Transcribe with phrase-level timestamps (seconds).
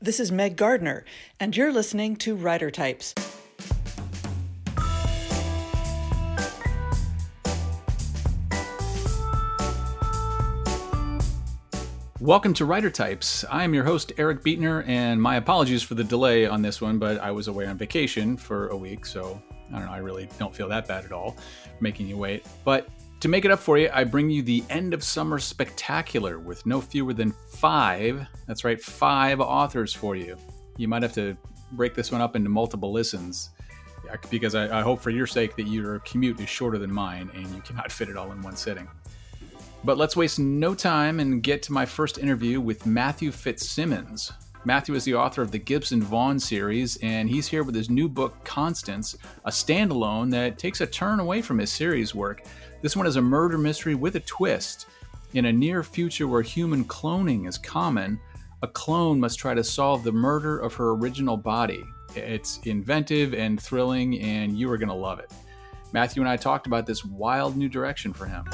[0.00, 1.04] This is Meg Gardiner,
[1.40, 3.16] and you're listening to Writer Types.
[12.20, 13.44] Welcome to Writer Types.
[13.50, 17.18] I'm your host, Eric Beetner, and my apologies for the delay on this one, but
[17.18, 20.54] I was away on vacation for a week, so I don't know, I really don't
[20.54, 21.36] feel that bad at all
[21.80, 22.46] making you wait.
[22.62, 22.88] But
[23.20, 26.64] to make it up for you, I bring you the end of summer spectacular with
[26.66, 30.36] no fewer than five, that's right, five authors for you.
[30.76, 31.36] You might have to
[31.72, 33.50] break this one up into multiple listens
[34.10, 37.30] uh, because I, I hope for your sake that your commute is shorter than mine
[37.34, 38.88] and you cannot fit it all in one sitting.
[39.84, 44.32] But let's waste no time and get to my first interview with Matthew Fitzsimmons.
[44.64, 48.08] Matthew is the author of the Gibson Vaughn series, and he's here with his new
[48.08, 52.42] book, Constance, a standalone that takes a turn away from his series work
[52.80, 54.86] this one is a murder mystery with a twist.
[55.34, 58.20] In a near future where human cloning is common,
[58.62, 61.84] a clone must try to solve the murder of her original body.
[62.14, 65.30] It's inventive and thrilling, and you are going to love it.
[65.92, 68.44] Matthew and I talked about this wild new direction for him.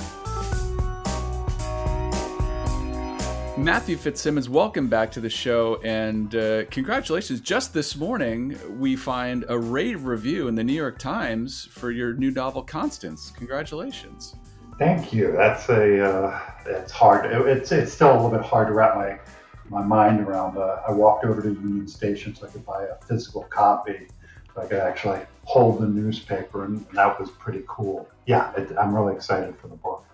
[3.56, 7.41] Matthew Fitzsimmons, welcome back to the show, and uh, congratulations.
[7.41, 12.15] Just this morning, we find a rave review in the New York Times for your
[12.15, 13.31] new novel, Constance.
[13.31, 14.34] Congratulations.
[14.76, 15.31] Thank you.
[15.31, 17.31] That's a uh, it's hard.
[17.48, 19.20] It's it's still a little bit hard to wrap my
[19.69, 20.59] my mind around.
[20.59, 24.09] Uh, I walked over to Union Station so I could buy a physical copy,
[24.53, 28.09] so I could actually hold the newspaper, and that was pretty cool.
[28.26, 30.04] Yeah, it, I'm really excited for the book.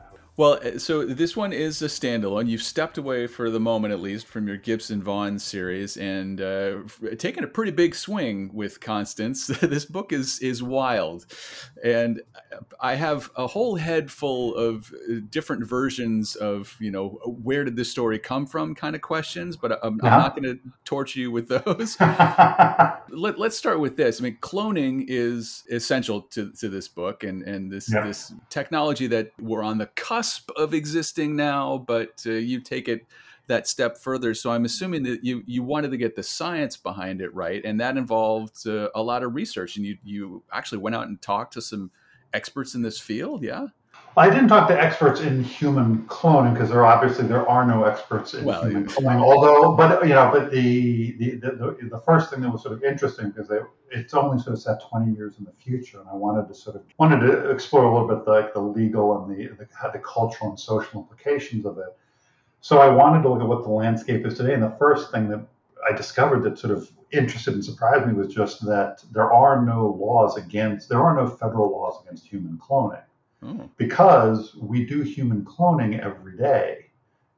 [0.40, 2.48] Well, uh, so this one is a standalone.
[2.48, 6.78] You've stepped away for the moment, at least, from your Gibson Vaughn series and uh,
[7.18, 9.46] taken a pretty big swing with Constance.
[9.60, 11.26] this book is is wild,
[11.84, 12.22] and
[12.80, 17.76] I have a whole head full of uh, different versions of you know where did
[17.76, 19.58] this story come from kind of questions.
[19.58, 22.00] But I'm, I'm not going to torture you with those.
[22.00, 24.22] Let, us start with this.
[24.22, 28.06] I mean, cloning is essential to, to this book and and this yeah.
[28.06, 32.88] this technology that we're on the cusp cusp of existing now, but uh, you take
[32.88, 33.06] it
[33.46, 34.32] that step further.
[34.34, 37.80] So I'm assuming that you you wanted to get the science behind it right, and
[37.80, 39.76] that involved uh, a lot of research.
[39.76, 41.90] And you you actually went out and talked to some
[42.32, 43.66] experts in this field, yeah.
[44.16, 48.34] I didn't talk to experts in human cloning because there obviously there are no experts
[48.34, 49.22] in well, human cloning.
[49.22, 52.82] Although, but you know, but the the, the, the first thing that was sort of
[52.82, 53.50] interesting because
[53.90, 56.76] it's only sort of set 20 years in the future, and I wanted to sort
[56.76, 60.50] of wanted to explore a little bit like the legal and the the, the cultural
[60.50, 61.96] and social implications of it.
[62.62, 65.28] So I wanted to look at what the landscape is today, and the first thing
[65.28, 65.46] that
[65.88, 69.96] I discovered that sort of interested and surprised me was just that there are no
[70.00, 73.02] laws against there are no federal laws against human cloning.
[73.42, 73.70] Oh.
[73.76, 76.86] Because we do human cloning every day.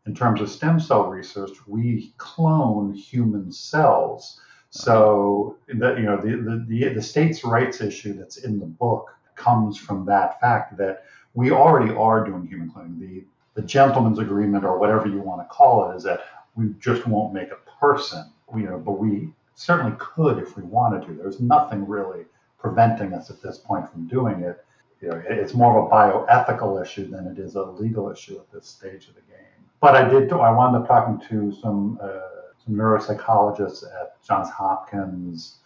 [0.07, 4.41] In terms of stem cell research, we clone human cells.
[4.71, 9.79] So the, you know the, the, the states' rights issue that's in the book comes
[9.79, 11.05] from that fact that
[11.35, 12.99] we already are doing human cloning.
[12.99, 13.25] The
[13.55, 16.21] the gentleman's agreement or whatever you want to call it is that
[16.57, 18.33] we just won't make a person.
[18.57, 21.15] You know, but we certainly could if we wanted to.
[21.15, 22.25] There's nothing really
[22.59, 24.65] preventing us at this point from doing it
[25.03, 28.51] you know, it's more of a bioethical issue than it is a legal issue at
[28.53, 29.39] this stage of the game.
[29.81, 30.33] But I did.
[30.33, 32.21] I wound up talking to some uh,
[32.65, 35.59] some neuropsychologists at Johns Hopkins,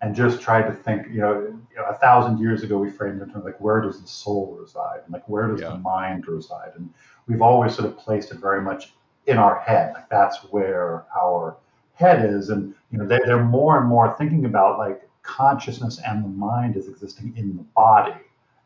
[0.00, 1.08] and just tried to think.
[1.08, 3.60] You know, you know, a thousand years ago, we framed it in terms of like
[3.60, 5.70] where does the soul reside, and like where does yeah.
[5.70, 6.88] the mind reside, and
[7.26, 8.94] we've always sort of placed it very much
[9.26, 9.94] in our head.
[9.94, 11.56] Like that's where our
[11.94, 16.22] head is, and you know, they, they're more and more thinking about like consciousness and
[16.22, 18.14] the mind is existing in the body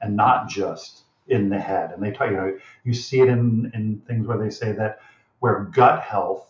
[0.00, 1.92] and not just in the head.
[1.92, 5.00] And they talk, you know, you see it in, in things where they say that
[5.38, 6.46] where gut health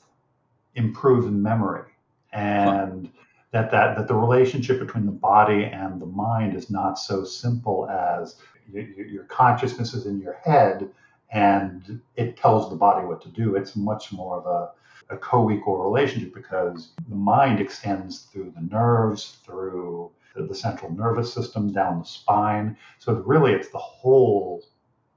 [0.75, 1.91] improves memory.
[2.32, 3.12] and huh.
[3.52, 7.88] that, that that the relationship between the body and the mind is not so simple
[7.91, 8.37] as
[8.73, 10.88] your, your consciousness is in your head
[11.32, 13.56] and it tells the body what to do.
[13.56, 14.70] It's much more of a
[15.11, 21.73] a co-equal relationship because the mind extends through the nerves, through the central nervous system,
[21.73, 22.77] down the spine.
[22.99, 24.65] So really, it's the whole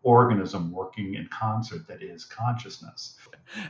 [0.04, 3.16] organism working in concert that is consciousness.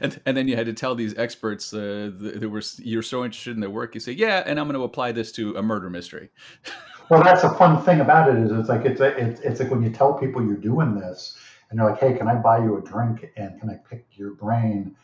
[0.01, 3.55] And, and then you had to tell these experts uh, that were you're so interested
[3.55, 3.93] in their work.
[3.93, 6.29] You say, yeah, and I'm going to apply this to a murder mystery.
[7.09, 9.69] well, that's the fun thing about it is it's like it's a, it's it's like
[9.69, 11.37] when you tell people you're doing this,
[11.69, 14.31] and they're like, hey, can I buy you a drink and can I pick your
[14.31, 14.95] brain?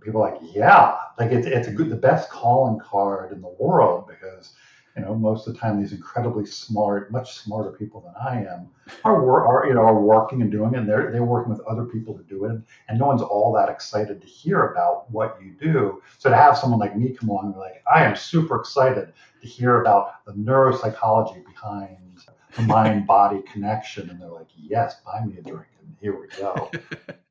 [0.00, 3.54] People are like, yeah, like it's it's a good the best calling card in the
[3.58, 4.54] world because
[4.98, 8.68] you know, most of the time these incredibly smart, much smarter people than I am
[9.04, 10.78] are, are you know are working and doing it.
[10.78, 13.68] And they're they're working with other people to do it, and no one's all that
[13.68, 16.02] excited to hear about what you do.
[16.18, 19.12] So to have someone like me come along and be like, I am super excited
[19.40, 22.24] to hear about the neuropsychology behind
[22.56, 26.26] the mind body connection, and they're like, yes, buy me a drink, and here we
[26.28, 26.70] go.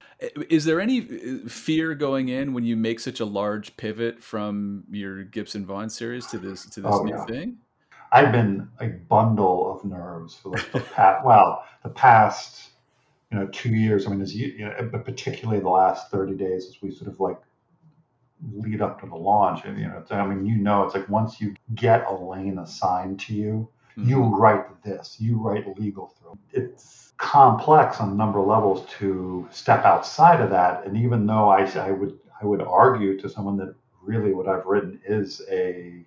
[0.50, 4.84] Is there any uh, fear going in when you make such a large pivot from
[4.90, 7.26] your Gibson Vaughn series to this to this oh, new yeah.
[7.26, 7.58] thing?
[8.12, 12.70] I've been a bundle of nerves for the, the past well the past
[13.32, 14.08] you know two years.
[14.08, 17.12] I mean, as you, you know, but particularly the last thirty days as we sort
[17.12, 17.38] of like
[18.54, 19.66] lead up to the launch.
[19.66, 23.20] And you know, I mean, you know, it's like once you get a lane assigned
[23.22, 24.10] to you, mm-hmm.
[24.10, 26.38] you write this, you write legal through.
[26.52, 30.86] It's complex on a number of levels to step outside of that.
[30.86, 34.66] And even though I, I would I would argue to someone that really what I've
[34.66, 36.06] written is a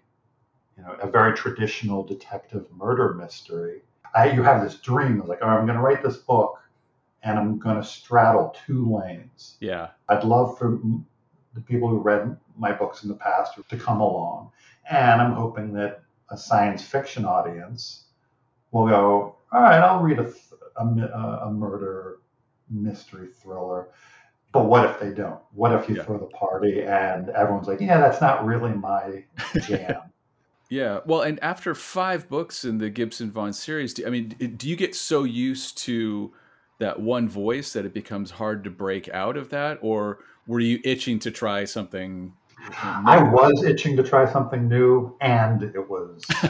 [0.76, 3.82] you know a very traditional detective murder mystery.
[4.14, 6.58] I, you have this dream of like, oh, I'm going to write this book,
[7.22, 9.56] and I'm going to straddle two lanes.
[9.60, 10.80] Yeah, I'd love for
[11.54, 14.50] the people who read my books in the past to come along,
[14.90, 18.04] and I'm hoping that a science fiction audience
[18.70, 20.32] will go, all right, I'll read a
[20.76, 22.18] a, a murder
[22.70, 23.88] mystery thriller.
[24.52, 25.40] But what if they don't?
[25.52, 26.02] What if you yeah.
[26.02, 29.24] throw the party and everyone's like, yeah, that's not really my
[29.62, 30.02] jam?
[30.68, 31.00] yeah.
[31.04, 34.76] Well, and after five books in the Gibson Vaughn series, do, I mean, do you
[34.76, 36.32] get so used to
[36.78, 39.78] that one voice that it becomes hard to break out of that?
[39.82, 42.32] Or were you itching to try something?
[42.82, 46.22] I was itching to try something new, and it was,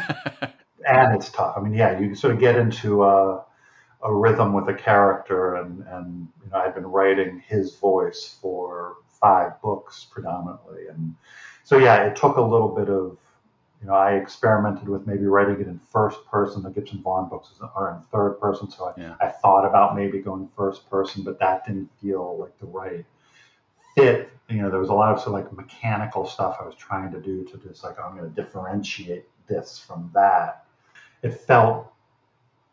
[0.88, 1.54] and it's tough.
[1.56, 3.42] I mean, yeah, you sort of get into, uh,
[4.02, 8.96] a rhythm with a character, and and you know I've been writing his voice for
[9.20, 11.14] five books predominantly, and
[11.64, 13.18] so yeah, it took a little bit of
[13.80, 16.62] you know I experimented with maybe writing it in first person.
[16.62, 19.14] The Gibson Vaughn books are in third person, so I, yeah.
[19.20, 23.04] I thought about maybe going first person, but that didn't feel like the right
[23.94, 24.30] fit.
[24.50, 27.12] You know, there was a lot of sort of like mechanical stuff I was trying
[27.12, 30.64] to do to just like oh, I'm going to differentiate this from that.
[31.22, 31.92] It felt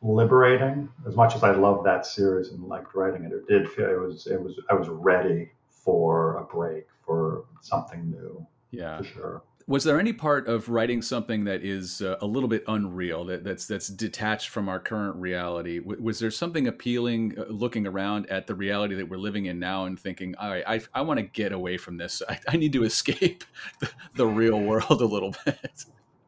[0.01, 0.89] liberating.
[1.07, 3.99] As much as I loved that series and liked writing it, it did feel it
[3.99, 8.45] was it was I was ready for a break for something new.
[8.71, 9.41] Yeah, for sure.
[9.67, 13.43] Was there any part of writing something that is uh, a little bit unreal, that,
[13.43, 15.79] that's that's detached from our current reality?
[15.79, 19.59] W- was there something appealing, uh, looking around at the reality that we're living in
[19.59, 22.21] now, and thinking, "All right, I, I want to get away from this.
[22.29, 23.43] I, I need to escape
[23.81, 25.85] the, the real world a little bit."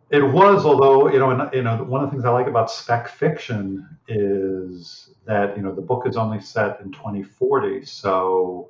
[0.09, 3.08] It was, although you know, you know, one of the things I like about spec
[3.08, 8.69] fiction is that you know the book is only set in 2040, so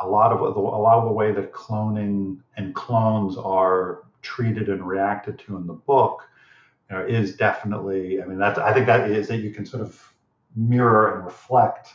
[0.00, 4.68] a lot of the, a lot of the way that cloning and clones are treated
[4.68, 6.22] and reacted to in the book,
[6.90, 8.22] you know, is definitely.
[8.22, 10.14] I mean, that's I think that is that you can sort of
[10.56, 11.94] mirror and reflect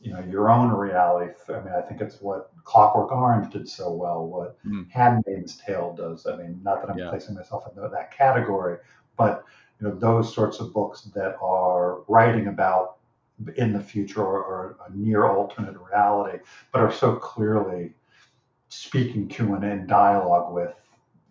[0.00, 1.32] you know your own reality.
[1.48, 4.88] I mean, I think it's what Clockwork Orange did so well, what mm.
[4.90, 6.26] Handmaid's Tale does.
[6.26, 7.10] I mean, not that I'm yeah.
[7.10, 8.78] placing myself in that category,
[9.16, 9.44] but
[9.80, 12.97] you know those sorts of books that are writing about
[13.56, 16.38] in the future or, or a near alternate reality,
[16.72, 17.92] but are so clearly
[18.68, 20.74] speaking to and in dialogue with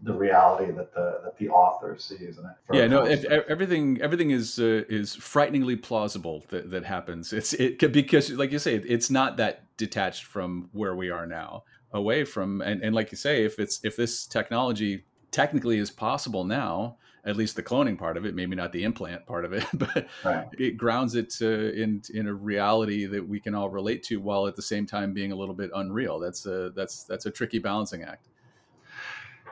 [0.04, 2.56] the reality that the that the author sees in it.
[2.72, 7.34] Yeah, no, if, everything everything is uh, is frighteningly plausible that, that happens.
[7.34, 11.64] It's it because like you say, it's not that detached from where we are now,
[11.92, 16.44] away from and, and like you say, if it's if this technology technically is possible
[16.44, 19.66] now, at least the cloning part of it, maybe not the implant part of it,
[19.74, 20.48] but right.
[20.58, 24.48] it grounds it to, in in a reality that we can all relate to, while
[24.48, 26.20] at the same time being a little bit unreal.
[26.20, 28.28] That's a that's that's a tricky balancing act.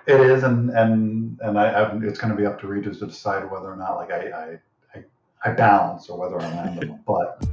[0.08, 3.08] It is, and and and I, I it's going to be up to readers to
[3.08, 4.60] decide whether or not like I I,
[4.98, 5.03] I,
[5.44, 7.00] I balance or whether I land them.
[7.05, 7.46] But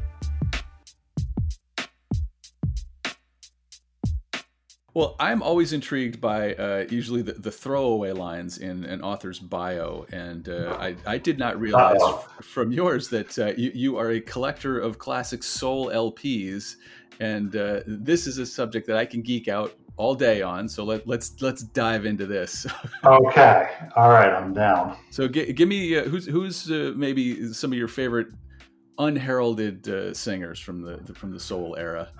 [4.94, 10.04] Well, I'm always intrigued by uh, usually the, the, throwaway lines in an author's bio,
[10.12, 14.10] and uh, I, I, did not realize f- from yours that uh, you, you, are
[14.10, 16.76] a collector of classic soul LPs,
[17.20, 20.68] and uh, this is a subject that I can geek out all day on.
[20.68, 22.66] So let, let's let's dive into this.
[23.06, 24.98] okay, all right, I'm down.
[25.08, 28.26] So g- give me uh, who's who's uh, maybe some of your favorite
[28.98, 32.10] unheralded singers from the, the from the soul era.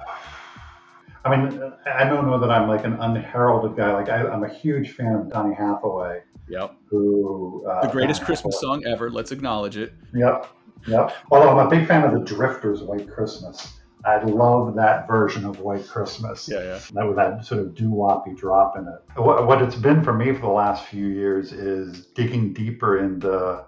[1.25, 3.93] I mean, I don't know that I'm like an unheralded guy.
[3.93, 6.23] Like I, am a huge fan of Donny Hathaway.
[6.49, 6.75] Yep.
[6.87, 9.11] Who uh, the greatest Christmas song ever?
[9.11, 9.95] Let's acknowledge it.
[10.14, 10.49] Yep.
[10.88, 11.14] Yep.
[11.31, 13.75] Although I'm a big fan of the Drifters' White Christmas.
[14.05, 16.49] I love that version of White Christmas.
[16.50, 16.81] Yeah, yeah.
[16.93, 19.21] That with that sort of doo-woppy drop in it.
[19.21, 23.64] What, what it's been for me for the last few years is digging deeper into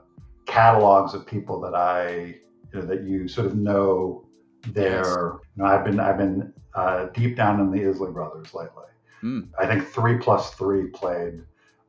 [0.47, 2.37] catalogs of people that I,
[2.73, 4.24] you know, that you sort of know
[4.73, 5.05] their.
[5.05, 5.17] Yes.
[5.57, 8.85] You know, I've been I've been uh, deep down in the Isley Brothers lately.
[9.23, 9.49] Mm.
[9.59, 11.43] I think three plus three played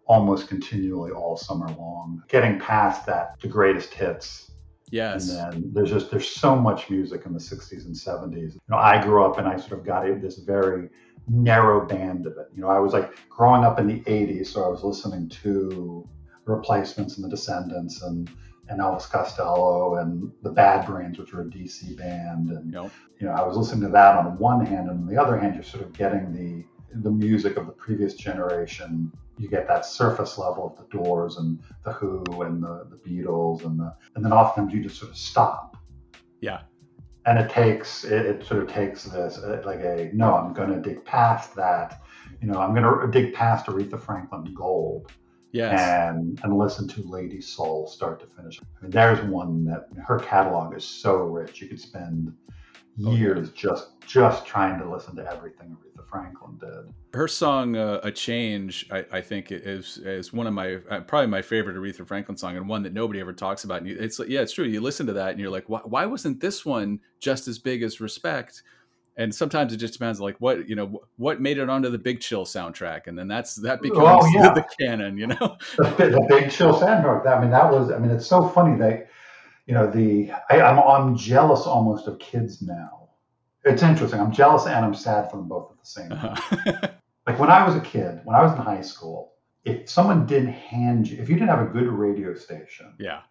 [0.05, 2.23] almost continually all summer long.
[2.27, 4.51] Getting past that, the greatest hits.
[4.91, 5.29] Yes.
[5.29, 8.53] And then there's just there's so much music in the 60s and 70s.
[8.53, 10.89] You know, I grew up and I sort of got this very
[11.27, 12.47] narrow band of it.
[12.53, 16.07] You know, I was like growing up in the 80s, so I was listening to
[16.45, 18.29] Replacements and the Descendents and
[18.67, 22.91] and Elvis Costello and the Bad Brains, which were a DC band, and yep.
[23.19, 25.55] you know I was listening to that on one hand, and on the other hand,
[25.55, 26.65] you're sort of getting the
[27.01, 29.11] the music of the previous generation.
[29.37, 33.65] You get that surface level of the Doors and the Who and the, the Beatles,
[33.65, 35.77] and the and then oftentimes you just sort of stop.
[36.41, 36.61] Yeah.
[37.27, 40.69] And it takes it, it sort of takes this uh, like a no, I'm going
[40.69, 42.01] to dig past that.
[42.41, 45.11] You know, I'm going to dig past Aretha Franklin Gold
[45.55, 45.79] yes.
[45.79, 48.59] and and listen to Lady Soul start to finish.
[48.61, 51.61] I mean, there's one that her catalog is so rich.
[51.61, 52.33] You could spend
[52.97, 53.51] years okay.
[53.55, 56.93] just just trying to listen to everything Aretha Franklin did.
[57.13, 61.27] Her song uh, "A Change," I, I, think, is is one of my uh, probably
[61.27, 63.79] my favorite Aretha Franklin song, and one that nobody ever talks about.
[63.79, 64.65] And you, it's yeah, it's true.
[64.65, 67.83] You listen to that, and you're like, why, why wasn't this one just as big
[67.83, 68.63] as Respect?
[69.17, 72.19] And sometimes it just depends like what you know what made it onto the big
[72.19, 73.07] chill soundtrack?
[73.07, 74.53] And then that's that becomes oh, yeah.
[74.53, 75.57] the, the, canon you know?
[75.77, 79.09] The, the, big chill soundtrack i mean that was i mean it's so funny that
[79.65, 83.09] you know the I, I'm, I'm jealous almost of kids now.
[83.63, 86.33] It's interesting i'm jealous and i'm sad for them both at the same time.
[86.33, 86.87] Uh-huh.
[87.27, 90.53] like when i was a kid when i was in high school if someone didn't
[90.53, 93.21] hand you if you didn't have a good radio station yeah.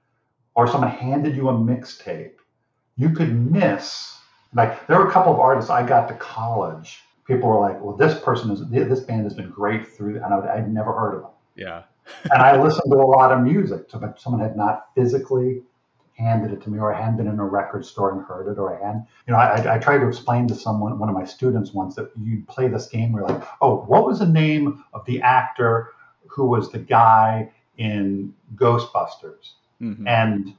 [0.57, 2.35] or someone handed you a mixtape
[2.97, 4.19] you could miss
[4.55, 7.01] like there were a couple of artists I got to college.
[7.27, 10.57] People were like, "Well, this person is this band has been great through," and I,
[10.57, 11.31] would never heard of them.
[11.57, 11.83] Yeah.
[12.25, 15.63] and I listened to a lot of music, So, but someone had not physically
[16.17, 18.59] handed it to me, or I hadn't been in a record store and heard it,
[18.59, 21.25] or I hadn't, you know, I, I tried to explain to someone, one of my
[21.25, 24.85] students once, that you play this game where you're like, oh, what was the name
[24.93, 25.93] of the actor
[26.27, 29.55] who was the guy in Ghostbusters?
[29.81, 30.07] Mm-hmm.
[30.07, 30.55] And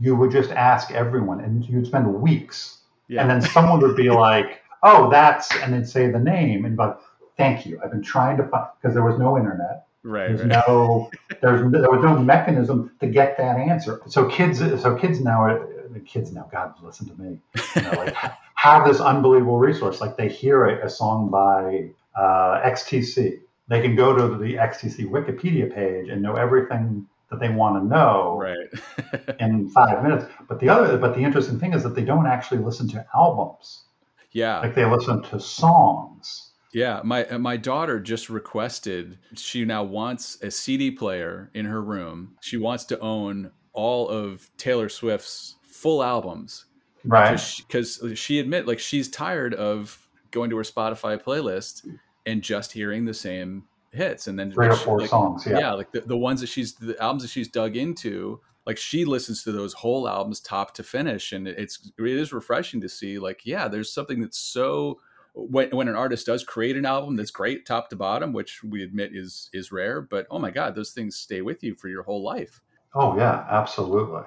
[0.00, 3.22] you would just ask everyone, and you'd spend weeks yeah.
[3.22, 6.96] And then someone would be like, "Oh, that's," and then say the name, and like,
[7.36, 7.80] "Thank you.
[7.82, 9.86] I've been trying to find because there was no internet.
[10.02, 10.28] Right.
[10.28, 10.64] There's right.
[10.66, 11.10] no
[11.42, 14.00] there's there was no mechanism to get that answer.
[14.06, 15.66] So kids, so kids now are
[16.06, 16.48] kids now.
[16.50, 17.38] God, listen to me.
[17.76, 18.14] You know, like
[18.54, 20.00] have this unbelievable resource.
[20.00, 23.40] Like they hear a, a song by uh, XTC.
[23.68, 27.86] They can go to the XTC Wikipedia page and know everything that they want to
[27.86, 29.36] know right.
[29.40, 30.24] in five minutes.
[30.48, 33.84] But the other, but the interesting thing is that they don't actually listen to albums.
[34.32, 36.52] Yeah, like they listen to songs.
[36.72, 39.18] Yeah, my my daughter just requested.
[39.34, 42.36] She now wants a CD player in her room.
[42.40, 46.66] She wants to own all of Taylor Swift's full albums,
[47.04, 47.40] right?
[47.66, 51.88] Because she, she admit like she's tired of going to her Spotify playlist
[52.26, 55.58] and just hearing the same hits and then three or four like, songs yeah.
[55.58, 59.04] yeah like the, the ones that she's the albums that she's dug into like she
[59.06, 63.18] listens to those whole albums top to finish and it's it is refreshing to see
[63.18, 65.00] like yeah there's something that's so
[65.34, 68.82] when, when an artist does create an album that's great top to bottom which we
[68.82, 72.02] admit is is rare but oh my god those things stay with you for your
[72.02, 72.60] whole life.
[72.94, 74.22] Oh yeah absolutely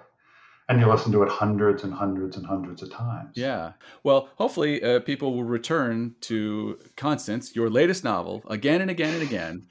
[0.72, 3.32] and you listen to it hundreds and hundreds and hundreds of times.
[3.36, 3.74] Yeah.
[4.04, 9.22] Well, hopefully, uh, people will return to Constance, your latest novel, again and again and
[9.22, 9.68] again.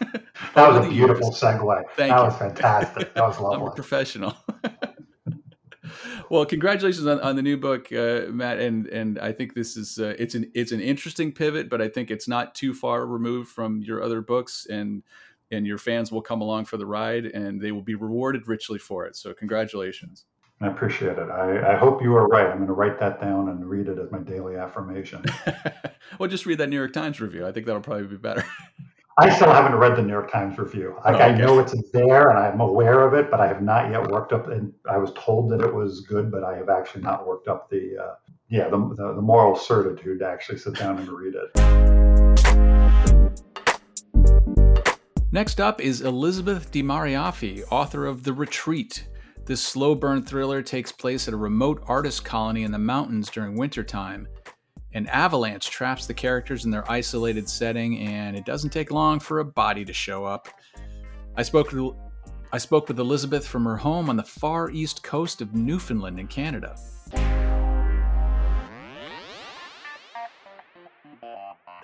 [0.54, 1.40] that was a beautiful years.
[1.40, 1.84] segue.
[1.96, 2.24] Thank that you.
[2.24, 3.12] was fantastic.
[3.14, 3.66] That was lovely.
[3.66, 4.34] I'm a professional.
[6.30, 8.60] well, congratulations on, on the new book, uh, Matt.
[8.60, 11.88] And and I think this is uh, it's an it's an interesting pivot, but I
[11.88, 15.02] think it's not too far removed from your other books and
[15.54, 18.78] and your fans will come along for the ride and they will be rewarded richly
[18.78, 19.16] for it.
[19.16, 20.26] So, congratulations.
[20.60, 21.30] I appreciate it.
[21.30, 22.46] I, I hope you are right.
[22.46, 25.24] I'm going to write that down and read it as my daily affirmation.
[26.18, 27.46] well, just read that New York Times review.
[27.46, 28.44] I think that'll probably be better.
[29.16, 30.96] I still haven't read the New York Times review.
[31.04, 31.24] Like oh, okay.
[31.24, 34.32] I know it's there and I'm aware of it, but I have not yet worked
[34.32, 34.48] up.
[34.48, 37.70] And I was told that it was good, but I have actually not worked up
[37.70, 38.14] the uh,
[38.48, 42.13] yeah the, the the moral certitude to actually sit down and read it.
[45.34, 49.08] Next up is Elizabeth de Mariaffi, author of The Retreat.
[49.46, 53.56] This slow burn thriller takes place at a remote artist colony in the mountains during
[53.56, 54.28] wintertime.
[54.92, 59.40] An avalanche traps the characters in their isolated setting, and it doesn't take long for
[59.40, 60.46] a body to show up.
[61.36, 61.96] I spoke with,
[62.52, 66.28] I spoke with Elizabeth from her home on the far east coast of Newfoundland in
[66.28, 66.76] Canada.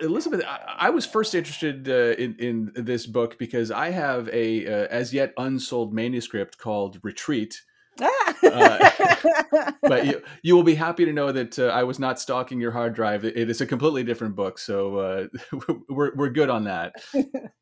[0.01, 4.65] Elizabeth, I, I, was first interested uh, in, in this book because I have a
[4.67, 7.61] uh, as yet unsold manuscript called Retreat.
[8.01, 12.59] uh, but you, you will be happy to know that uh, I was not stalking
[12.59, 13.25] your hard drive.
[13.25, 15.27] it, it is a completely different book, so uh,
[15.89, 16.95] we're we're good on that.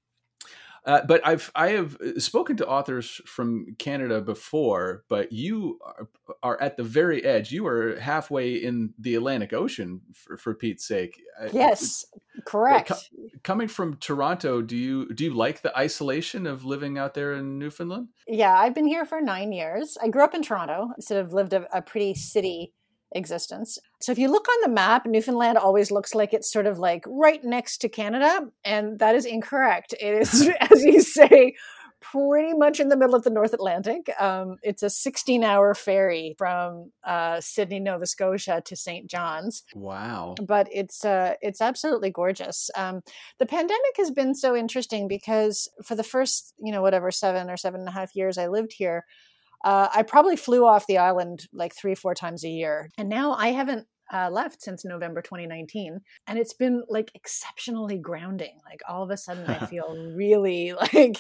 [0.86, 6.10] Uh, but I've I have uh, spoken to authors from Canada before, but you are,
[6.42, 7.52] are, at the very edge.
[7.52, 11.20] You are halfway in the Atlantic Ocean, for, for Pete's sake.
[11.40, 12.06] Uh, yes,
[12.46, 12.90] correct.
[12.90, 17.34] Co- coming from Toronto, do you do you like the isolation of living out there
[17.34, 18.08] in Newfoundland?
[18.28, 19.98] Yeah, I've been here for nine years.
[20.02, 22.74] I grew up in Toronto, sort of lived a, a pretty city
[23.14, 23.78] existence.
[24.02, 27.04] So if you look on the map, Newfoundland always looks like it's sort of like
[27.08, 29.94] right next to Canada, and that is incorrect.
[30.00, 31.56] It is, as you say,
[32.02, 34.10] pretty much in the middle of the North Atlantic.
[34.20, 39.10] Um, it's a 16 hour ferry from uh, Sydney, Nova Scotia to St.
[39.10, 39.64] John's.
[39.76, 40.36] Wow.
[40.42, 42.70] But it's, uh, it's absolutely gorgeous.
[42.76, 43.02] Um,
[43.38, 47.58] the pandemic has been so interesting because for the first, you know, whatever, seven or
[47.58, 49.06] seven and a half years I lived here,
[49.64, 52.90] uh, I probably flew off the island like three, four times a year.
[52.98, 56.00] And now I haven't uh, left since November 2019.
[56.28, 58.60] And it's been like exceptionally grounding.
[58.66, 61.18] Like all of a sudden I feel really like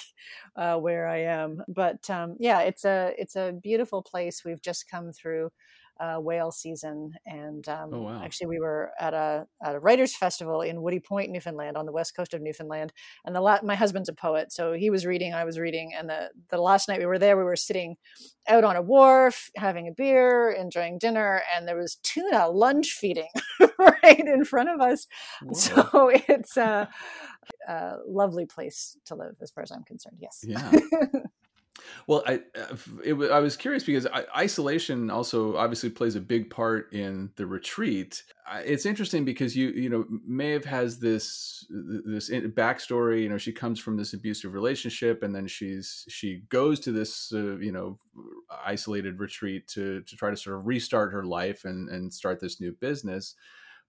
[0.56, 1.62] uh, where I am.
[1.68, 4.44] But um, yeah, it's a, it's a beautiful place.
[4.44, 5.52] We've just come through
[6.00, 8.22] uh, whale season, and um, oh, wow.
[8.24, 11.92] actually we were at a at a writers festival in Woody Point, Newfoundland, on the
[11.92, 12.94] west coast of Newfoundland.
[13.26, 16.10] And the la- my husband's a poet, so he was reading, I was reading, and
[16.10, 17.98] the the last night we were there, we were sitting
[18.48, 23.30] out on a wharf having a beer, enjoying dinner, and there was tuna lunge feeding
[23.78, 25.08] right in front of us.
[25.42, 25.54] Whoa.
[25.54, 26.90] So it's a,
[27.68, 30.18] a lovely place to live, as far as I'm concerned.
[30.20, 30.44] Yes.
[30.46, 30.72] Yeah.
[32.08, 32.42] Well, I
[33.04, 38.24] it, I was curious because isolation also obviously plays a big part in the retreat.
[38.66, 43.24] It's interesting because you you know Maeve has this this backstory.
[43.24, 47.32] You know, she comes from this abusive relationship, and then she's she goes to this
[47.34, 48.00] uh, you know
[48.66, 52.60] isolated retreat to to try to sort of restart her life and and start this
[52.60, 53.36] new business.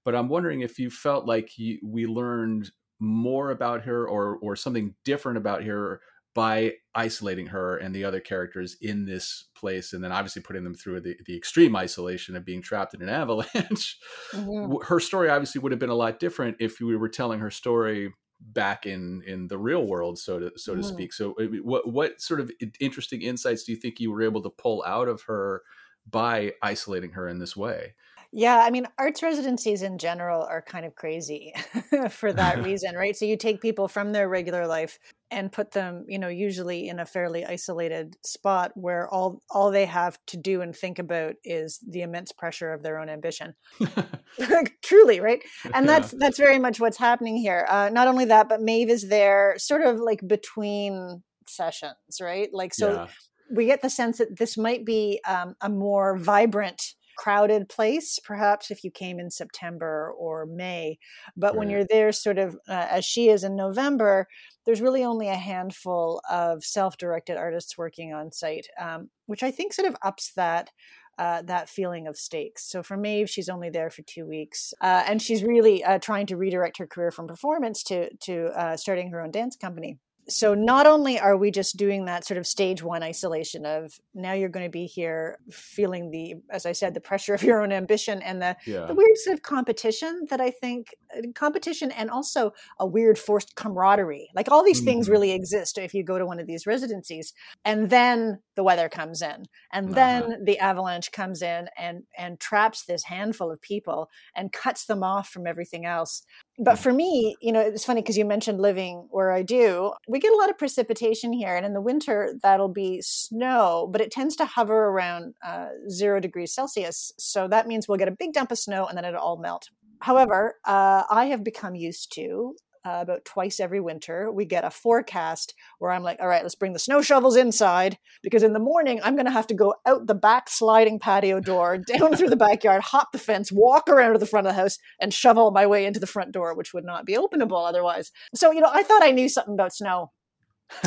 [0.05, 4.57] But I'm wondering if you felt like you, we learned more about her or or
[4.57, 6.01] something different about her
[6.35, 10.75] by isolating her and the other characters in this place and then obviously putting them
[10.75, 13.99] through the, the extreme isolation of being trapped in an avalanche
[14.33, 14.75] mm-hmm.
[14.87, 18.13] her story obviously would have been a lot different if we were telling her story
[18.41, 20.89] back in in the real world so to so to mm-hmm.
[20.89, 24.51] speak so what what sort of interesting insights do you think you were able to
[24.51, 25.63] pull out of her
[26.09, 27.95] by isolating her in this way
[28.33, 31.53] yeah, I mean, arts residencies in general are kind of crazy
[32.11, 33.17] for that reason, right?
[33.17, 35.01] So you take people from their regular life
[35.33, 39.87] and put them, you know, usually in a fairly isolated spot where all all they
[39.87, 43.55] have to do and think about is the immense pressure of their own ambition.
[44.83, 45.43] Truly, right?
[45.65, 45.99] And yeah.
[45.99, 47.67] that's that's very much what's happening here.
[47.69, 52.49] Uh, not only that, but Maeve is there, sort of like between sessions, right?
[52.53, 52.93] Like so.
[52.93, 53.07] Yeah.
[53.53, 58.71] We get the sense that this might be um, a more vibrant crowded place, perhaps
[58.71, 60.99] if you came in September or May.
[61.37, 61.59] But right.
[61.59, 64.27] when you're there, sort of uh, as she is in November,
[64.65, 69.51] there's really only a handful of self directed artists working on site, um, which I
[69.51, 70.71] think sort of ups that.
[71.19, 72.65] Uh, that feeling of stakes.
[72.71, 76.25] So for Maeve, she's only there for two weeks, uh, and she's really uh, trying
[76.29, 80.55] to redirect her career from performance to to uh, starting her own dance company so
[80.55, 84.49] not only are we just doing that sort of stage one isolation of now you're
[84.49, 88.23] going to be here feeling the as i said the pressure of your own ambition
[88.23, 88.87] and the, yeah.
[88.87, 90.95] the weird sort of competition that i think
[91.35, 94.29] competition and also a weird forced camaraderie.
[94.35, 94.87] Like all these mm-hmm.
[94.87, 97.33] things really exist if you go to one of these residencies.
[97.65, 99.95] And then the weather comes in, and uh-huh.
[99.95, 105.03] then the avalanche comes in and and traps this handful of people and cuts them
[105.03, 106.23] off from everything else.
[106.59, 109.93] But for me, you know, it's funny because you mentioned living where I do.
[110.07, 114.01] We get a lot of precipitation here, and in the winter that'll be snow, but
[114.01, 117.13] it tends to hover around uh, zero degrees Celsius.
[117.19, 119.71] So that means we'll get a big dump of snow and then it'll all melt.
[120.01, 124.71] However, uh, I have become used to uh, about twice every winter, we get a
[124.71, 128.59] forecast where I'm like, all right, let's bring the snow shovels inside because in the
[128.59, 132.31] morning I'm going to have to go out the back sliding patio door, down through
[132.31, 135.51] the backyard, hop the fence, walk around to the front of the house, and shovel
[135.51, 138.11] my way into the front door, which would not be openable otherwise.
[138.35, 140.13] So, you know, I thought I knew something about snow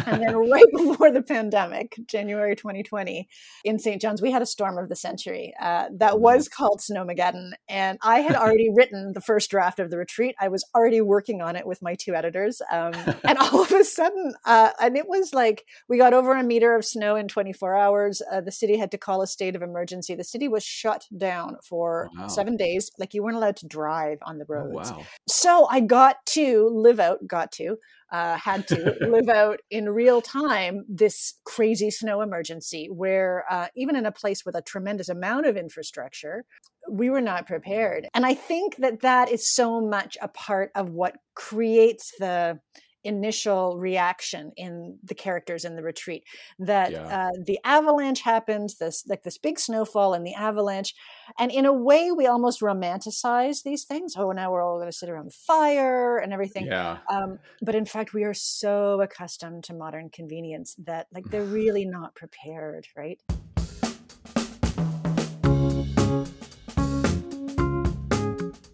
[0.05, 3.27] and then right before the pandemic, January 2020,
[3.63, 4.01] in St.
[4.01, 7.51] John's, we had a storm of the century uh, that was called Snowmageddon.
[7.69, 10.35] And I had already written the first draft of the retreat.
[10.39, 12.61] I was already working on it with my two editors.
[12.71, 12.93] Um,
[13.23, 16.75] and all of a sudden, uh, and it was like we got over a meter
[16.75, 18.21] of snow in 24 hours.
[18.31, 20.15] Uh, the city had to call a state of emergency.
[20.15, 22.27] The city was shut down for wow.
[22.27, 22.91] seven days.
[22.97, 24.91] Like you weren't allowed to drive on the oh, roads.
[24.91, 25.05] Oh, wow.
[25.27, 27.77] So I got to live out, got to
[28.13, 33.95] uh, had to live out in real time this crazy snow emergency where uh, even
[33.95, 36.45] in a place with a tremendous amount of infrastructure
[36.89, 38.07] we were not prepared.
[38.13, 42.59] And i think that that is so much a part of what creates the
[43.03, 46.23] initial reaction in the characters in the retreat
[46.59, 47.27] that yeah.
[47.27, 50.93] uh, the avalanche happens this like this big snowfall and the avalanche
[51.37, 54.97] and in a way we almost romanticize these things oh now we're all going to
[54.97, 56.99] sit around the fire and everything yeah.
[57.09, 61.85] Um, but in fact we are so accustomed to modern convenience that like they're really
[61.85, 63.19] not prepared right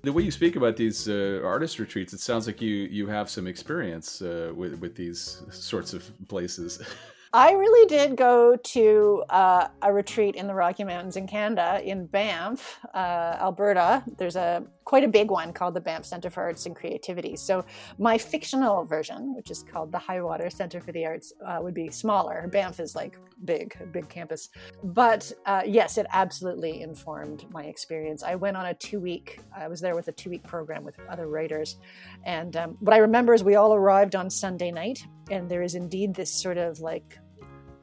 [0.02, 3.30] The way you speak about these uh, artist retreats, it sounds like you you have
[3.30, 6.82] some experience uh, with with these sorts of places.
[7.34, 12.08] I really did go to uh, a retreat in the Rocky Mountains in Canada, in
[12.08, 14.04] Banff, uh, Alberta.
[14.18, 17.36] There's a quite a big one called the Banff Center for Arts and Creativity.
[17.36, 17.64] So
[18.00, 21.92] my fictional version, which is called the Highwater Center for the Arts, uh, would be
[21.92, 22.50] smaller.
[22.52, 24.50] Banff is like big, big campus.
[24.84, 28.24] But uh, yes, it absolutely informed my experience.
[28.24, 29.42] I went on a two week.
[29.56, 31.78] I was there with a two week program with other writers,
[32.26, 35.76] and um, what I remember is we all arrived on Sunday night, and there is
[35.76, 37.20] indeed this sort of like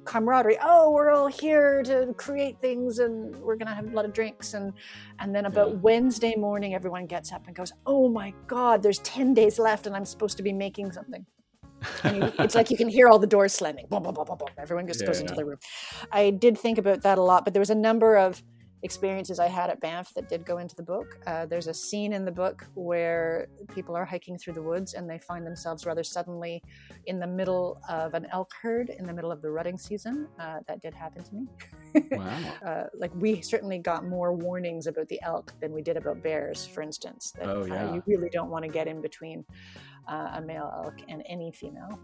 [0.07, 0.59] camaraderie.
[0.63, 4.13] Oh, we're all here to create things and we're going to have a lot of
[4.13, 4.55] drinks.
[4.55, 4.73] And,
[5.19, 5.77] and then about yeah.
[5.77, 9.95] Wednesday morning, everyone gets up and goes, Oh my God, there's 10 days left and
[9.95, 11.27] I'm supposed to be making something.
[12.05, 13.87] You, it's like you can hear all the doors slamming.
[13.89, 14.49] Boom, boom, boom, boom, boom.
[14.59, 15.59] Everyone just yeah, goes into the room.
[16.11, 18.43] I did think about that a lot, but there was a number of
[18.87, 21.19] experiences I had at Banff that did go into the book.
[21.27, 25.11] Uh, there's a scene in the book where people are hiking through the woods and
[25.11, 26.63] they find themselves rather suddenly
[27.05, 30.29] in the middle of an elk herd in the middle of the rutting season.
[30.39, 31.47] Uh, that did happen to me.
[32.11, 32.39] Wow.
[32.65, 36.67] uh, like we certainly got more warnings about the elk than we did about bears,
[36.67, 37.33] for instance.
[37.39, 37.95] That, oh, yeah.
[37.95, 39.45] you really don't want to get in between
[40.09, 41.99] uh, a male elk and any female.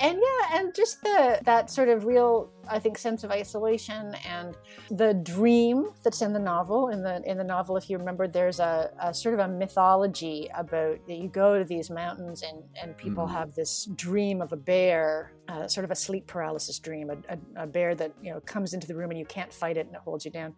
[0.00, 4.56] And yeah and just the that sort of real i think sense of isolation and
[4.90, 6.88] the dream that's in the novel.
[6.88, 10.48] In the in the novel if you remember there's a, a sort of a mythology
[10.54, 13.32] about that you go to these mountains and and people mm.
[13.32, 17.64] have this dream of a bear uh, sort of a sleep paralysis dream a, a,
[17.64, 19.96] a, bear that you know comes into the room and you can't fight it and
[19.96, 20.54] it holds you down.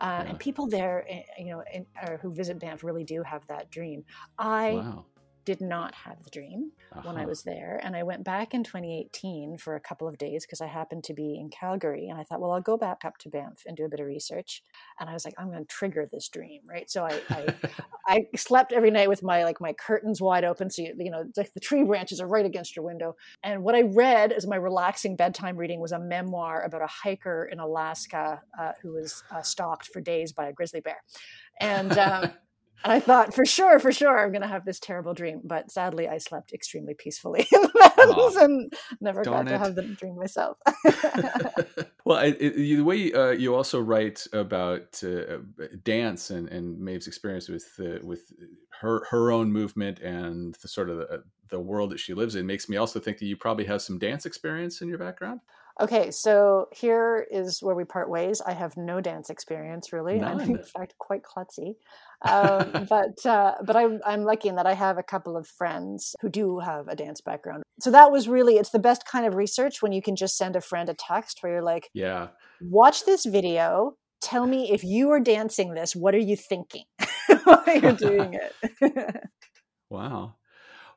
[0.00, 0.30] Uh, yeah.
[0.30, 3.70] and people there eh, you know in, uh, who visit banff really do have that
[3.70, 4.04] dream.
[4.38, 5.04] I wow
[5.44, 7.02] did not have the dream uh-huh.
[7.04, 7.28] when I uh-huh.
[7.28, 7.80] was there.
[7.82, 11.14] And I went back in 2018 for a couple of days because I happened to
[11.14, 12.08] be in Calgary.
[12.08, 14.06] And I thought, well, I'll go back up to Banff and do a bit of
[14.06, 14.62] research.
[14.98, 16.90] And I was like, I'm going to trigger this dream, right?
[16.90, 17.54] So I, I,
[18.06, 21.24] I, slept every night with my like my curtains wide open, so you, you know
[21.36, 23.14] like the tree branches are right against your window.
[23.42, 27.48] And what I read as my relaxing bedtime reading was a memoir about a hiker
[27.50, 31.02] in Alaska uh, who was uh, stalked for days by a grizzly bear.
[31.60, 32.32] And um, And
[32.84, 35.40] I thought, for sure, for sure, I'm going to have this terrible dream.
[35.44, 39.74] But sadly, I slept extremely peacefully in the mountains oh, and never got to have
[39.74, 40.58] the dream myself.
[42.04, 45.38] well, it, it, the way uh, you also write about uh,
[45.82, 48.32] dance and, and Maeve's experience with uh, with
[48.80, 52.46] her her own movement and the sort of the, the world that she lives in
[52.46, 55.40] makes me also think that you probably have some dance experience in your background.
[55.80, 58.40] Okay, so here is where we part ways.
[58.40, 60.20] I have no dance experience really.
[60.20, 60.40] None.
[60.40, 61.74] I'm in fact quite klutzy,
[62.22, 66.14] um, but uh, but I'm I'm lucky in that I have a couple of friends
[66.20, 67.64] who do have a dance background.
[67.80, 70.54] So that was really it's the best kind of research when you can just send
[70.54, 72.28] a friend a text where you're like, yeah,
[72.60, 73.96] watch this video.
[74.20, 75.94] Tell me if you are dancing this.
[75.96, 76.84] What are you thinking
[77.44, 78.38] while you're doing
[78.80, 79.16] it?
[79.90, 80.36] Wow.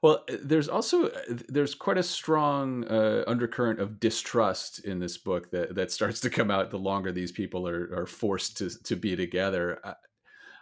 [0.07, 1.11] Well, there's also
[1.49, 6.29] there's quite a strong uh, undercurrent of distrust in this book that that starts to
[6.29, 9.81] come out the longer these people are are forced to to be together.
[9.83, 9.95] I,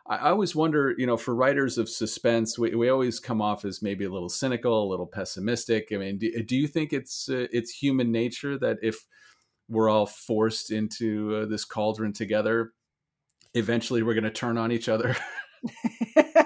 [0.08, 3.84] I always wonder, you know, for writers of suspense, we, we always come off as
[3.84, 5.90] maybe a little cynical, a little pessimistic.
[5.94, 8.98] I mean, do, do you think it's uh, it's human nature that if
[9.70, 12.72] we're all forced into uh, this cauldron together,
[13.54, 15.16] eventually we're going to turn on each other?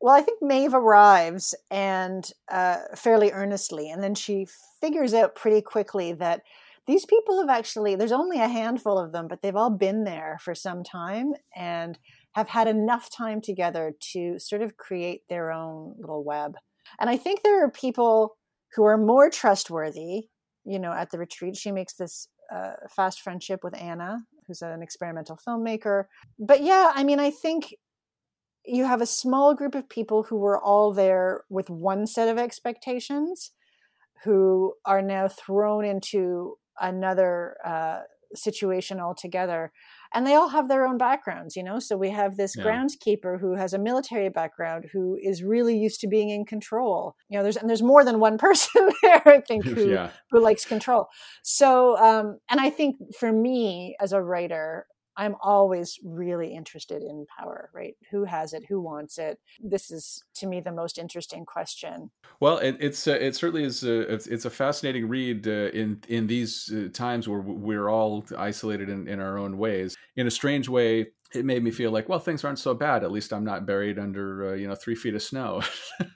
[0.00, 4.46] Well, I think Maeve arrives and uh, fairly earnestly, and then she
[4.80, 6.42] figures out pretty quickly that
[6.86, 10.38] these people have actually, there's only a handful of them, but they've all been there
[10.42, 11.98] for some time and
[12.32, 16.54] have had enough time together to sort of create their own little web.
[16.98, 18.36] And I think there are people
[18.74, 20.28] who are more trustworthy.
[20.64, 24.82] You know, at the retreat, she makes this uh, fast friendship with Anna, who's an
[24.82, 26.04] experimental filmmaker.
[26.38, 27.74] But yeah, I mean, I think
[28.68, 32.38] you have a small group of people who were all there with one set of
[32.38, 33.52] expectations
[34.24, 38.00] who are now thrown into another uh,
[38.34, 39.72] situation altogether
[40.12, 42.64] and they all have their own backgrounds you know so we have this yeah.
[42.64, 47.38] groundskeeper who has a military background who is really used to being in control you
[47.38, 50.10] know there's and there's more than one person there i think who yeah.
[50.30, 51.06] who likes control
[51.42, 54.86] so um and i think for me as a writer
[55.18, 57.96] I'm always really interested in power, right?
[58.12, 58.64] Who has it?
[58.68, 59.40] Who wants it?
[59.60, 62.10] This is to me the most interesting question.
[62.38, 63.82] Well, it, it's uh, it certainly is.
[63.82, 68.24] A, it's, it's a fascinating read uh, in in these uh, times where we're all
[68.38, 69.96] isolated in, in our own ways.
[70.16, 73.04] In a strange way, it made me feel like, well, things aren't so bad.
[73.04, 75.62] At least I'm not buried under, uh, you know, three feet of snow.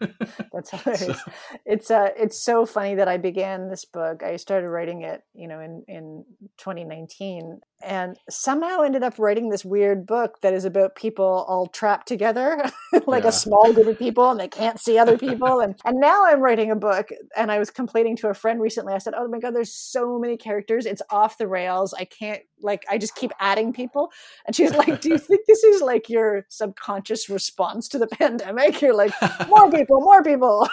[0.52, 1.20] That's hilarious.
[1.22, 1.32] So.
[1.66, 4.22] It's uh, it's so funny that I began this book.
[4.22, 6.24] I started writing it, you know, in in
[6.56, 12.08] 2019, and somehow ended up writing this weird book that is about people all trapped
[12.08, 12.62] together,
[13.06, 13.28] like yeah.
[13.28, 15.60] a small group of people, and they can't see other people.
[15.60, 18.94] and and now I'm writing a book, and I was complaining to a friend recently.
[18.94, 20.86] I said, "Oh my god, there's so many characters.
[20.86, 21.92] It's off the rails.
[21.92, 22.84] I can't like.
[22.88, 24.10] I just keep adding people."
[24.46, 28.80] And she's like do you think this is like your subconscious response to the pandemic?
[28.80, 29.12] You're like,
[29.48, 30.68] more people, more people.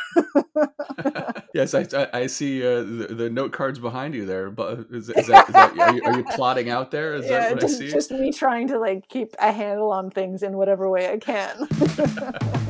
[1.53, 4.51] yes, I, I see uh, the, the, note cards behind you there.
[4.51, 7.15] But is, is, that, is that are, you, are, you, plotting out there?
[7.15, 7.91] Is yeah, that what just, I see?
[7.91, 11.67] Just me trying to like keep a handle on things in whatever way I can.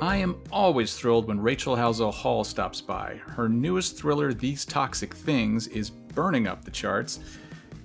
[0.00, 3.20] I am always thrilled when Rachel Howzell Hall stops by.
[3.24, 7.20] Her newest thriller, These Toxic Things, is burning up the charts.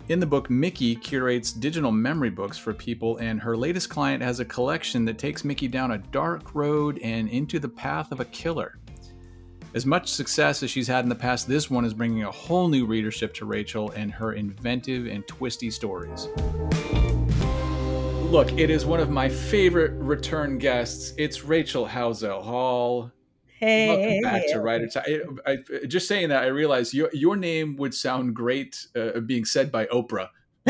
[0.09, 4.39] In the book, Mickey curates digital memory books for people, and her latest client has
[4.39, 8.25] a collection that takes Mickey down a dark road and into the path of a
[8.25, 8.79] killer.
[9.73, 12.69] As much success as she's had in the past, this one is bringing a whole
[12.69, 16.29] new readership to Rachel and her inventive and twisty stories.
[18.31, 21.13] Look, it is one of my favorite return guests.
[21.17, 23.11] It's Rachel Howzell Hall.
[23.59, 25.39] Hey, welcome back to Writer Time.
[25.47, 29.45] I, I, just saying that, I realized your your name would sound great uh, being
[29.45, 30.29] said by Oprah.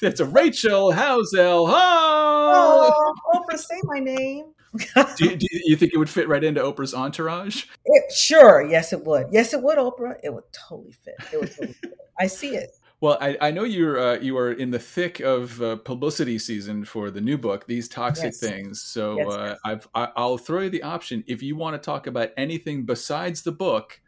[0.00, 1.66] That's a Rachel Howzell.
[1.68, 4.52] Oh, Oprah, say my name.
[5.16, 7.64] do, you, do, you, think it would fit right into Oprah's entourage?
[7.84, 9.26] It, sure, yes, it would.
[9.32, 10.14] Yes, it would, Oprah.
[10.22, 11.16] It would totally fit.
[11.32, 11.92] It would totally fit.
[12.20, 12.70] I see it.
[13.02, 16.84] Well, I, I know you're uh, you are in the thick of uh, publicity season
[16.84, 18.38] for the new book, these toxic yes.
[18.38, 18.80] things.
[18.80, 22.06] So yes, uh, I've, I, will throw you the option if you want to talk
[22.06, 24.00] about anything besides the book.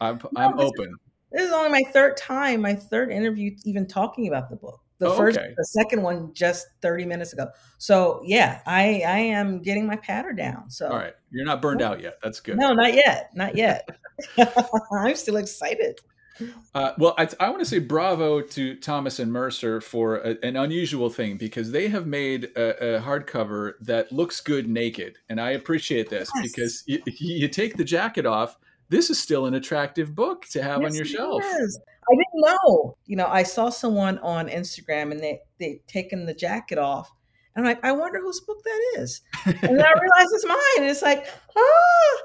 [0.00, 0.84] I'm, no, I'm this open.
[0.84, 0.96] Is,
[1.32, 4.80] this is only my third time, my third interview, even talking about the book.
[4.98, 5.52] The oh, first, okay.
[5.56, 7.48] the second one, just thirty minutes ago.
[7.78, 10.70] So yeah, I I am getting my patter down.
[10.70, 12.18] So all right, you're not burned out yet.
[12.22, 12.58] That's good.
[12.58, 13.88] No, not yet, not yet.
[14.92, 15.98] I'm still excited.
[16.74, 20.56] Uh, well, I, I, want to say bravo to Thomas and Mercer for a, an
[20.56, 25.52] unusual thing because they have made a, a, hardcover that looks good naked, and I
[25.52, 26.42] appreciate this yes.
[26.42, 28.58] because you, you, take the jacket off.
[28.88, 31.42] This is still an attractive book to have yes, on your shelf.
[31.44, 31.80] Is.
[32.08, 32.96] I didn't know.
[33.06, 37.10] You know, I saw someone on Instagram and they they taken the jacket off.
[37.54, 39.22] And I'm like, I wonder whose book that is.
[39.46, 40.58] and then I realized it's mine.
[40.78, 42.22] And it's like, ah,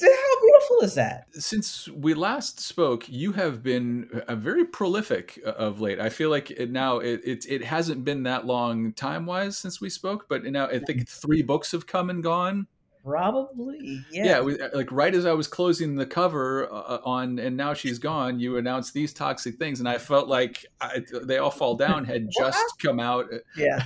[0.00, 1.26] how beautiful is that?
[1.32, 6.00] Since we last spoke, you have been a very prolific uh, of late.
[6.00, 9.80] I feel like it now it, it, it hasn't been that long time wise since
[9.80, 12.66] we spoke, but now I think three books have come and gone.
[13.04, 14.24] Probably, yeah.
[14.24, 17.74] Yeah, was, uh, like right as I was closing the cover uh, on, and now
[17.74, 18.38] she's gone.
[18.38, 22.28] You announced these toxic things, and I felt like I, they all fall down had
[22.30, 23.26] just come out.
[23.56, 23.84] Yeah.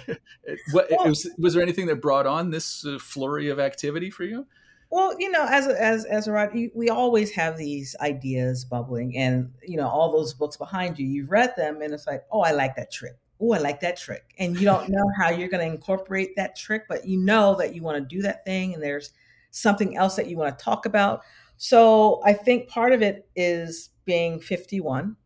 [0.73, 4.47] what, well, was was there anything that brought on this flurry of activity for you?
[4.91, 9.17] Well, you know, as a, as as a writer, we always have these ideas bubbling,
[9.17, 12.41] and you know, all those books behind you, you've read them, and it's like, oh,
[12.41, 13.17] I like that trick.
[13.41, 14.35] oh, I like that trick.
[14.39, 17.75] And you don't know how you're going to incorporate that trick, but you know that
[17.75, 19.13] you want to do that thing and there's
[19.51, 21.23] something else that you want to talk about.
[21.57, 25.17] So I think part of it is being 51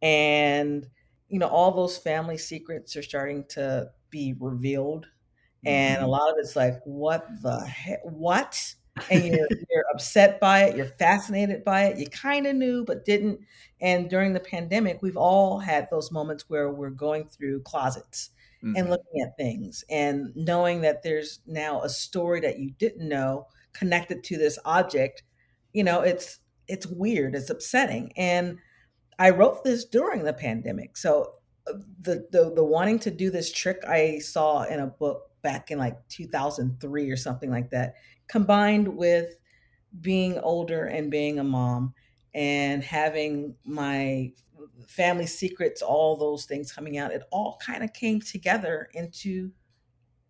[0.00, 0.86] and
[1.28, 5.06] you know all those family secrets are starting to be revealed
[5.64, 6.10] and a mm-hmm.
[6.10, 8.74] lot of it's like what the heck what
[9.10, 13.04] and you're, you're upset by it you're fascinated by it you kind of knew but
[13.04, 13.40] didn't
[13.80, 18.30] and during the pandemic we've all had those moments where we're going through closets
[18.62, 18.76] mm-hmm.
[18.76, 23.46] and looking at things and knowing that there's now a story that you didn't know
[23.72, 25.22] connected to this object
[25.72, 28.58] you know it's it's weird it's upsetting and
[29.18, 31.32] i wrote this during the pandemic so
[31.66, 35.70] uh, the the, the wanting to do this trick i saw in a book back
[35.70, 37.94] in like 2003 or something like that
[38.28, 39.40] combined with
[40.00, 41.92] being older and being a mom
[42.34, 44.32] and having my
[44.86, 49.50] family secrets all those things coming out it all kind of came together into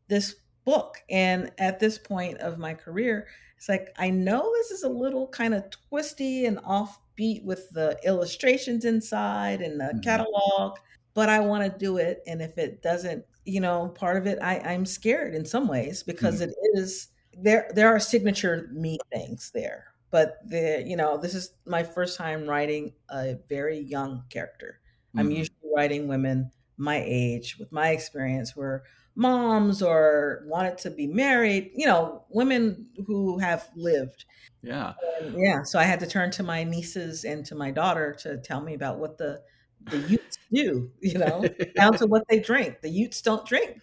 [0.09, 3.27] this book and at this point of my career
[3.63, 7.97] it's like, I know this is a little kind of twisty and offbeat with the
[8.05, 10.01] illustrations inside and the mm-hmm.
[10.01, 10.79] catalog,
[11.15, 12.25] but I want to do it.
[12.27, 16.03] And if it doesn't, you know, part of it, I, I'm scared in some ways
[16.03, 16.51] because mm-hmm.
[16.51, 17.71] it is there.
[17.75, 22.47] There are signature me things there, but the you know, this is my first time
[22.47, 24.81] writing a very young character.
[25.09, 25.19] Mm-hmm.
[25.19, 28.83] I'm usually writing women my age with my experience where
[29.15, 34.25] moms or wanted to be married, you know, women who have lived.
[34.63, 34.95] Yeah.
[35.21, 35.63] And yeah.
[35.65, 38.75] So I had to turn to my nieces and to my daughter to tell me
[38.75, 39.43] about what the
[39.91, 41.45] the Utes do, you know,
[41.77, 42.81] down to what they drink.
[42.81, 43.79] The Utes don't drink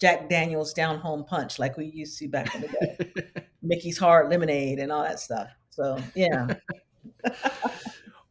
[0.00, 3.44] Jack Daniels down home punch like we used to back in the day.
[3.62, 5.48] Mickey's hard lemonade and all that stuff.
[5.70, 6.54] So yeah.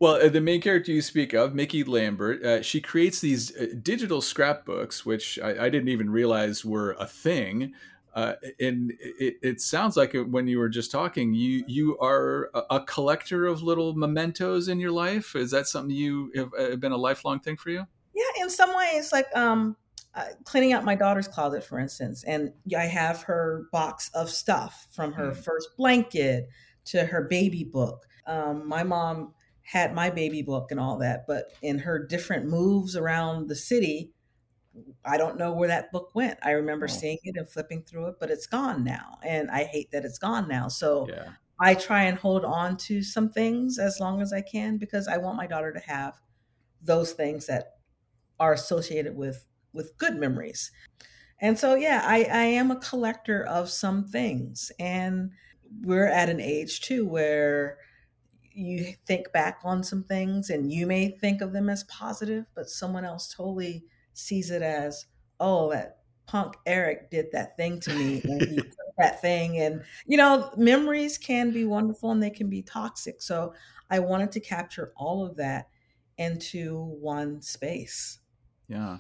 [0.04, 3.68] Well, uh, the main character you speak of, Mickey Lambert, uh, she creates these uh,
[3.82, 7.72] digital scrapbooks, which I, I, didn't even realize were a thing.
[8.14, 12.76] Uh, and it, it, sounds like when you were just talking, you you are a,
[12.76, 15.36] a, collector of little mementos in your life.
[15.36, 17.88] Is that something you have uh, been a lifelong thing for you?
[18.14, 19.76] Yeah, in some ways, like um,
[20.14, 24.88] uh, cleaning out my daughter's closet, for instance, and I have her box of stuff
[24.92, 25.36] from her mm.
[25.36, 26.50] first blanket
[26.86, 28.06] to her baby book.
[28.28, 32.96] Um, my mom had my baby book and all that, but in her different moves
[32.96, 34.12] around the city,
[35.06, 36.40] I don't know where that book went.
[36.44, 36.94] I remember oh.
[36.94, 39.20] seeing it and flipping through it, but it's gone now.
[39.24, 40.68] And I hate that it's gone now.
[40.68, 41.30] So yeah.
[41.60, 45.18] I try and hold on to some things as long as I can because I
[45.18, 46.20] want my daughter to have
[46.82, 47.78] those things that
[48.40, 50.72] are associated with with good memories.
[51.40, 54.72] And so yeah, I, I am a collector of some things.
[54.80, 55.32] And
[55.82, 57.78] we're at an age too where
[58.54, 62.70] you think back on some things and you may think of them as positive, but
[62.70, 63.84] someone else totally
[64.14, 65.06] sees it as,
[65.40, 69.58] oh, that punk Eric did that thing to me and he took that thing.
[69.58, 73.22] And, you know, memories can be wonderful and they can be toxic.
[73.22, 73.54] So
[73.90, 75.70] I wanted to capture all of that
[76.18, 78.20] into one space.
[78.68, 79.00] Yeah.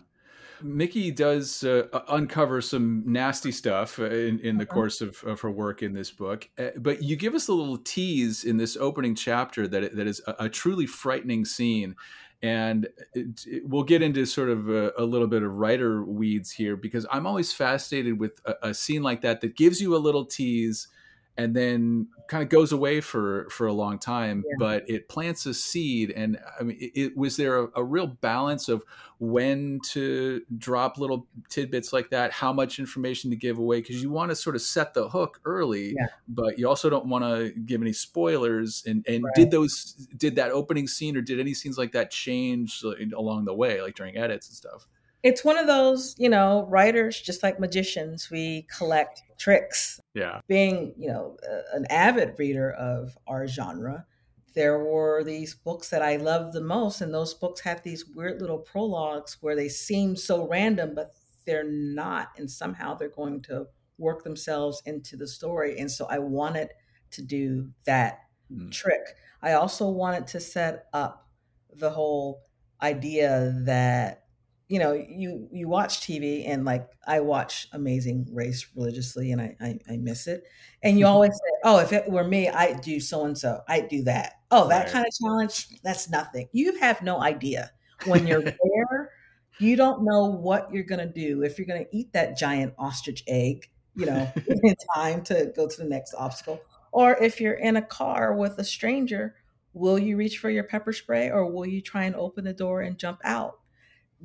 [0.61, 4.73] Mickey does uh, uncover some nasty stuff uh, in, in the uh-huh.
[4.73, 7.77] course of, of, her work in this book, uh, but you give us a little
[7.77, 11.95] tease in this opening chapter that that is a, a truly frightening scene,
[12.43, 16.51] and it, it, we'll get into sort of a, a, little bit of writer weeds
[16.51, 19.97] here because I'm always fascinated with a, a scene like that that gives you a
[19.97, 20.89] little tease
[21.37, 24.55] and then kind of goes away for for a long time yeah.
[24.59, 28.07] but it plants a seed and i mean it, it was there a, a, real
[28.07, 28.83] balance of
[29.19, 34.09] when to drop little tidbits like that how much information to give away because you
[34.09, 36.07] want to sort of set the hook early yeah.
[36.27, 39.33] but you also don't want to give any spoilers and and right.
[39.35, 42.83] did those did that opening scene or did any scenes like that change
[43.15, 44.87] along the way like during edits and stuff
[45.23, 49.99] it's one of those, you know, writers, just like magicians, we collect tricks.
[50.13, 50.41] Yeah.
[50.47, 51.37] Being, you know,
[51.73, 54.05] an avid reader of our genre,
[54.53, 58.41] there were these books that I loved the most, and those books had these weird
[58.41, 62.29] little prologues where they seem so random, but they're not.
[62.37, 65.79] And somehow they're going to work themselves into the story.
[65.79, 66.69] And so I wanted
[67.11, 68.19] to do that
[68.51, 68.71] mm.
[68.71, 69.01] trick.
[69.41, 71.27] I also wanted to set up
[71.73, 72.43] the whole
[72.81, 74.22] idea that
[74.67, 79.55] you know, you you watch TV and like I watch Amazing Race religiously and I
[79.59, 80.43] I, I miss it.
[80.81, 83.61] And you always say, "Oh, if it were me, I'd do so and so.
[83.67, 84.93] I'd do that." Oh, that right.
[84.93, 86.47] kind of challenge, that's nothing.
[86.51, 87.71] You have no idea
[88.05, 89.11] when you're there.
[89.59, 92.73] You don't know what you're going to do if you're going to eat that giant
[92.77, 96.61] ostrich egg, you know, in time to go to the next obstacle,
[96.91, 99.35] or if you're in a car with a stranger,
[99.73, 102.81] will you reach for your pepper spray or will you try and open the door
[102.81, 103.59] and jump out?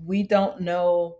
[0.04, 1.18] We don't know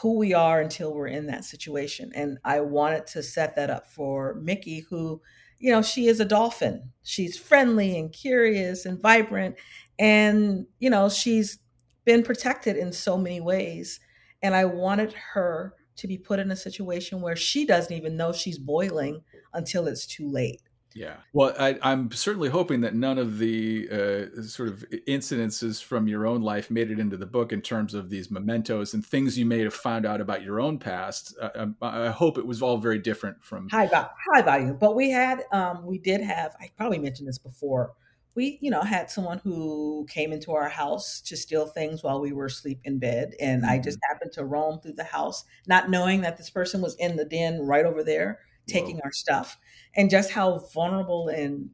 [0.00, 2.12] who we are until we're in that situation.
[2.14, 5.20] And I wanted to set that up for Mickey, who,
[5.58, 6.90] you know, she is a dolphin.
[7.02, 9.56] She's friendly and curious and vibrant.
[9.98, 11.58] And, you know, she's
[12.04, 14.00] been protected in so many ways.
[14.42, 18.32] And I wanted her to be put in a situation where she doesn't even know
[18.32, 20.62] she's boiling until it's too late.
[20.94, 21.16] Yeah.
[21.32, 26.26] Well, I, am certainly hoping that none of the uh, sort of incidences from your
[26.26, 29.46] own life made it into the book in terms of these mementos and things you
[29.46, 31.36] may have found out about your own past.
[31.40, 34.74] I, I, I hope it was all very different from high value, high value.
[34.74, 36.54] But we had, um, we did have.
[36.60, 37.92] I probably mentioned this before.
[38.34, 42.32] We, you know, had someone who came into our house to steal things while we
[42.32, 43.70] were asleep in bed, and mm-hmm.
[43.70, 44.12] I just mm-hmm.
[44.12, 47.60] happened to roam through the house, not knowing that this person was in the den
[47.60, 49.02] right over there taking Whoa.
[49.04, 49.58] our stuff
[49.96, 51.70] and just how vulnerable and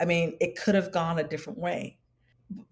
[0.00, 1.98] I mean, it could have gone a different way.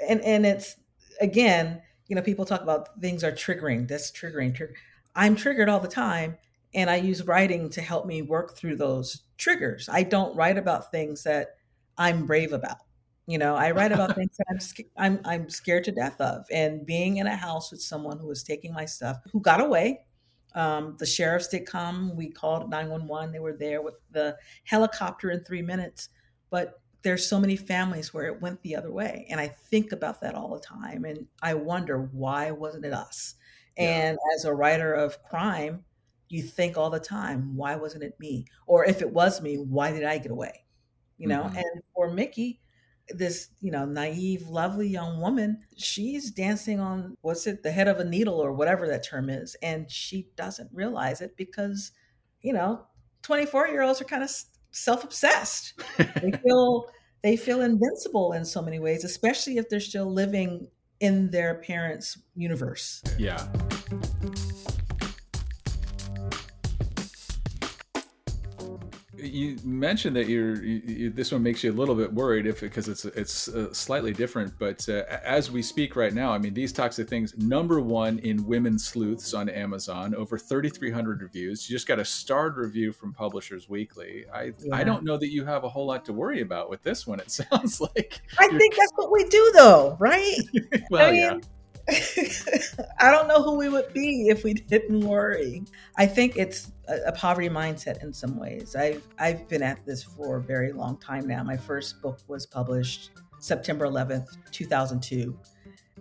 [0.06, 0.76] And and it's
[1.20, 3.88] again, you know, people talk about things are triggering.
[3.88, 4.54] That's triggering.
[4.54, 4.74] Trigger.
[5.14, 6.36] I'm triggered all the time,
[6.74, 9.88] and I use writing to help me work through those triggers.
[9.88, 11.56] I don't write about things that
[11.98, 12.78] I'm brave about.
[13.26, 14.58] You know, I write about things that I'm,
[14.98, 18.42] I'm I'm scared to death of, and being in a house with someone who was
[18.42, 20.00] taking my stuff, who got away,
[20.55, 22.14] um, the sheriffs did come.
[22.16, 23.32] We called 911.
[23.32, 26.09] They were there with the helicopter in three minutes.
[26.50, 29.26] But there's so many families where it went the other way.
[29.28, 31.05] And I think about that all the time.
[31.05, 33.34] And I wonder, why wasn't it us?
[33.76, 33.84] Yeah.
[33.84, 35.84] And as a writer of crime,
[36.28, 38.46] you think all the time, why wasn't it me?
[38.66, 40.64] Or if it was me, why did I get away?
[41.18, 41.59] You know, mm-hmm.
[41.59, 42.61] and for Mickey,
[43.18, 47.98] this you know naive lovely young woman she's dancing on what's it the head of
[47.98, 51.92] a needle or whatever that term is and she doesn't realize it because
[52.40, 52.86] you know
[53.22, 54.30] 24 year olds are kind of
[54.72, 55.74] self-obsessed.
[55.98, 56.90] They feel
[57.22, 60.68] they feel invincible in so many ways especially if they're still living
[61.00, 63.02] in their parents universe.
[63.18, 63.46] Yeah
[69.33, 72.61] you mentioned that you're you, you, this one makes you a little bit worried if
[72.61, 76.53] because it's it's uh, slightly different but uh, as we speak right now i mean
[76.53, 81.68] these toxic things number one in women sleuths on amazon over 3300 reviews.
[81.68, 84.26] You just got a starred review from publishers weekly.
[84.33, 84.76] I yeah.
[84.76, 87.20] i don't know that you have a whole lot to worry about with this one
[87.20, 88.20] it sounds like.
[88.39, 90.39] I think that's what we do though right?
[90.91, 91.39] Well I mean, yeah
[93.01, 95.64] I don't know who we would be if we didn't worry.
[95.97, 98.76] I think it's a, a, poverty mindset in some ways.
[98.76, 101.43] I've I've been at this for a very long time now.
[101.43, 105.36] My first book was published September 11th, 2002.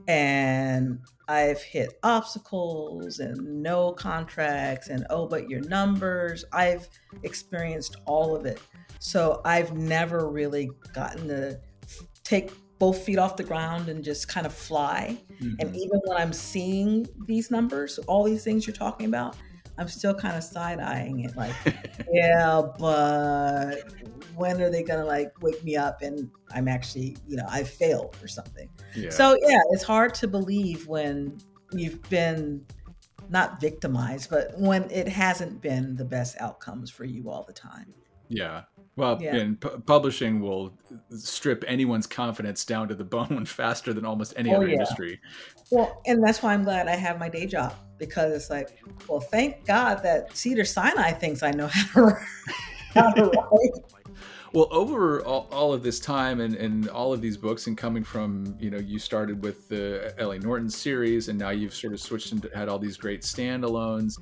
[0.08, 6.44] And I've hit obstacles and no contracts and oh, but your numbers.
[6.52, 6.88] I've
[7.24, 8.60] experienced all of it.
[9.00, 11.60] So I've never really gotten to
[12.24, 15.18] take both feet off the ground and just kind of fly.
[15.40, 15.56] Mm-hmm.
[15.60, 19.36] And even when I'm seeing these numbers, all these things you're talking about,
[19.78, 21.54] I'm still kind of side eyeing it like,
[22.12, 23.84] yeah, but
[24.36, 28.18] when are they gonna like wake me up and I'm actually, you know, I failed
[28.22, 28.70] or something.
[28.96, 29.10] Yeah.
[29.10, 31.40] So yeah, it's hard to believe when
[31.72, 32.66] you've been
[33.30, 37.94] not victimized, but when it hasn't been the best outcomes for you all the time.
[38.28, 38.64] Yeah.
[38.98, 39.36] Well, yeah.
[39.36, 40.78] and publishing will
[41.12, 44.74] strip anyone's confidence down to the bone faster than almost any oh, other yeah.
[44.74, 45.20] industry.
[45.70, 49.20] Well, and that's why I'm glad I have my day job because it's like, well,
[49.20, 52.18] thank God that Cedars-Sinai thinks I know how to,
[52.94, 53.72] how to write.
[54.54, 58.04] Well, over all, all, of this time and, and all of these books, and coming
[58.04, 60.40] from, you know, you started with the L.A.
[60.40, 64.20] Norton series, and now you've sort of switched and had all these great standalones.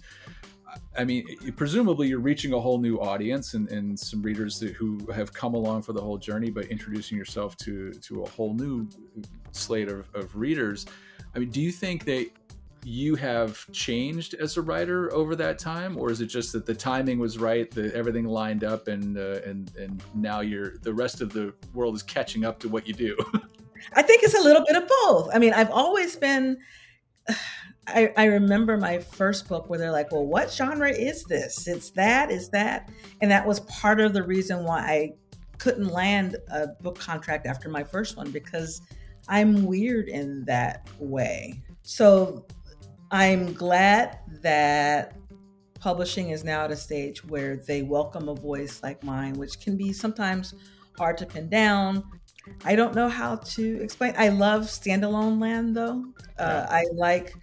[0.96, 1.26] I mean,
[1.56, 5.82] presumably you're reaching a whole new audience and, and some readers who have come along
[5.82, 8.88] for the whole journey, but introducing yourself to to a whole new
[9.52, 10.86] slate of, of readers.
[11.34, 12.30] I mean, do you think that
[12.84, 16.74] you have changed as a writer over that time, or is it just that the
[16.74, 21.22] timing was right, that everything lined up, and uh, and and now you're the rest
[21.22, 23.18] of the world is catching up to what you do?
[23.94, 25.30] I think it's a little bit of both.
[25.34, 26.58] I mean, I've always been
[27.88, 31.68] I, I, remember my first book where they're like, well, what genre is this?
[31.68, 32.92] It's that, is that?
[33.20, 35.14] And that was part of the reason why I
[35.58, 38.82] couldn't land a book contract after my first one because
[39.28, 41.62] I'm weird in that way.
[41.82, 42.46] So
[43.12, 45.18] I'm glad that
[45.80, 49.78] publishing is now at a stage where they welcome a voice like mine, which can
[49.78, 50.54] be sometimes
[50.98, 52.04] hard to pin down.
[52.64, 54.14] I don't know how to explain.
[54.18, 56.04] I love standalone land though.
[56.38, 57.34] Uh, I like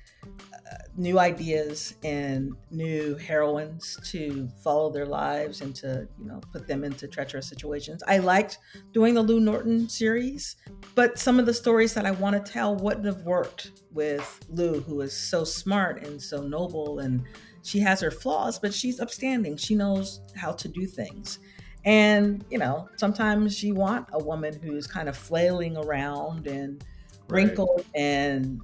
[0.96, 6.84] new ideas and new heroines to follow their lives and to you know put them
[6.84, 8.02] into treacherous situations.
[8.06, 8.58] I liked
[8.92, 10.56] doing the lou norton series
[10.94, 14.80] but some of the stories that i want to tell wouldn't have worked with lou
[14.80, 17.24] who is so smart and so noble and
[17.62, 19.56] she has her flaws but she's upstanding.
[19.56, 21.40] She knows how to do things.
[21.84, 26.82] And you know sometimes you want a woman who's kind of flailing around and
[27.28, 28.02] wrinkled right.
[28.02, 28.60] and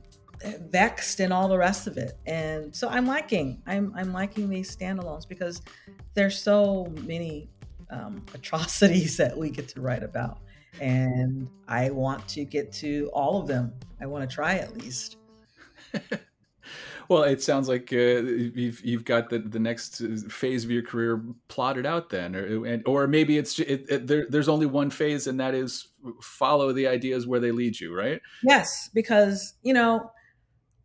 [0.71, 2.19] vexed and all the rest of it.
[2.27, 5.63] And so I'm liking I'm I'm liking these standalones because
[6.15, 7.49] there's so many
[7.91, 10.39] um, atrocities that we get to write about,
[10.81, 13.73] and I want to get to all of them.
[14.01, 15.17] I want to try at least.
[17.09, 21.23] well, it sounds like uh, you've you've got the, the next phase of your career
[21.49, 25.39] plotted out then, or or maybe it's it, it, there, there's only one phase, and
[25.39, 25.89] that is
[26.21, 28.21] follow the ideas where they lead you, right?
[28.43, 30.11] Yes, because you know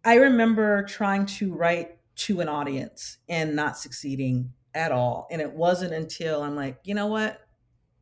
[0.08, 5.28] I remember trying to write to an audience and not succeeding at all.
[5.30, 7.46] And it wasn't until I'm like, you know what?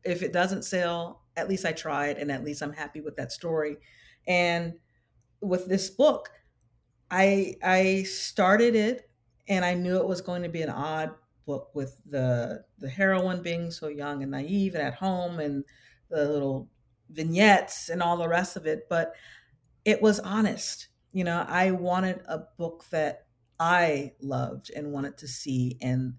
[0.04, 3.32] If it doesn't sell, at least I tried and at least I'm happy with that
[3.32, 3.78] story.
[4.28, 4.74] And
[5.40, 6.30] with this book,
[7.10, 9.10] I I started it
[9.48, 11.10] and I knew it was going to be an odd
[11.44, 15.64] book with the the heroine being so young and naive and at home and
[16.08, 16.68] the little
[17.10, 19.16] vignettes and all the rest of it, but
[19.84, 20.86] it was honest
[21.16, 23.24] you know, I wanted a book that
[23.58, 26.12] I loved and wanted to see and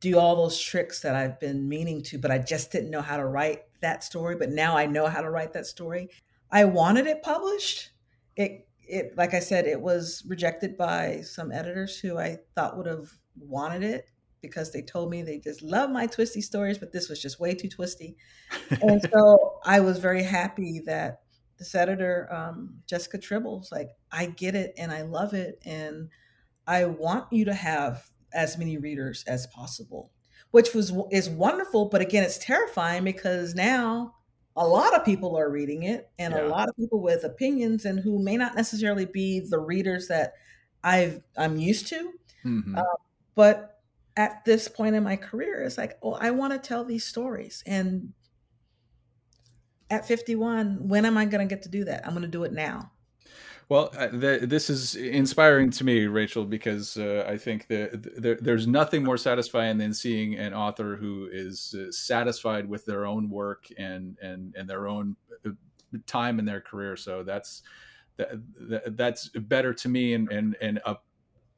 [0.00, 3.18] do all those tricks that I've been meaning to, but I just didn't know how
[3.18, 4.36] to write that story.
[4.36, 6.08] But now I know how to write that story.
[6.50, 7.90] I wanted it published.
[8.36, 12.86] It it like I said, it was rejected by some editors who I thought would
[12.86, 14.06] have wanted it
[14.40, 17.54] because they told me they just love my twisty stories, but this was just way
[17.54, 18.16] too twisty.
[18.80, 21.20] and so I was very happy that
[21.58, 25.60] this editor, um, Jessica Tribble's, like, I get it and I love it.
[25.64, 26.08] And
[26.66, 30.10] I want you to have as many readers as possible,
[30.50, 31.86] which was is wonderful.
[31.86, 34.14] But again, it's terrifying because now
[34.56, 36.44] a lot of people are reading it and yeah.
[36.44, 40.34] a lot of people with opinions and who may not necessarily be the readers that
[40.82, 42.12] I've I'm used to.
[42.44, 42.76] Mm-hmm.
[42.76, 42.82] Uh,
[43.34, 43.80] but
[44.16, 47.62] at this point in my career, it's like, oh, I want to tell these stories.
[47.66, 48.12] And
[49.90, 52.44] at 51 when am i going to get to do that i'm going to do
[52.44, 52.90] it now
[53.68, 58.66] well, uh, this is inspiring to me, Rachel, because uh, I think that the, there's
[58.66, 63.66] nothing more satisfying than seeing an author who is uh, satisfied with their own work
[63.76, 65.16] and and and their own
[65.46, 65.50] uh,
[66.06, 66.96] time in their career.
[66.96, 67.62] So that's
[68.16, 70.96] that, that's better to me, and and and a,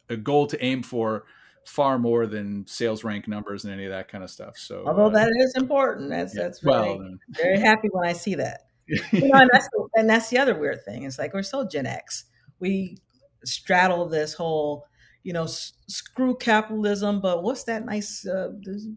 [0.09, 1.26] a goal to aim for
[1.66, 4.56] far more than sales rank numbers and any of that kind of stuff.
[4.56, 8.12] So, although uh, that is important, that's yeah, that's really, well, very happy when I
[8.12, 8.62] see that.
[8.88, 11.04] you know, and that's the, and that's the other weird thing.
[11.04, 12.24] It's like we're so Gen X.
[12.58, 12.98] We
[13.44, 14.86] straddle this whole,
[15.22, 17.20] you know, s- screw capitalism.
[17.20, 18.50] But what's that nice uh,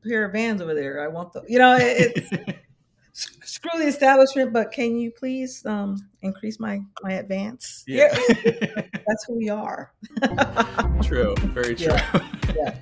[0.03, 1.03] pair of vans over there?
[1.03, 2.57] I want the, you know, it,
[3.13, 4.51] screw the establishment.
[4.51, 7.83] But can you please um, increase my my advance?
[7.87, 9.93] Yeah, that's who we are.
[11.01, 11.93] true, very true.
[11.93, 12.29] Yeah.
[12.55, 12.75] yeah.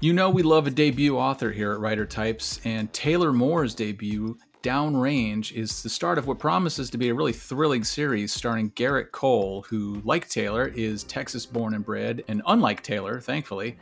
[0.00, 4.38] You know, we love a debut author here at Writer Types, and Taylor Moore's debut,
[4.62, 9.10] Downrange, is the start of what promises to be a really thrilling series starring Garrett
[9.10, 13.76] Cole, who, like Taylor, is Texas born and bred, and unlike Taylor, thankfully,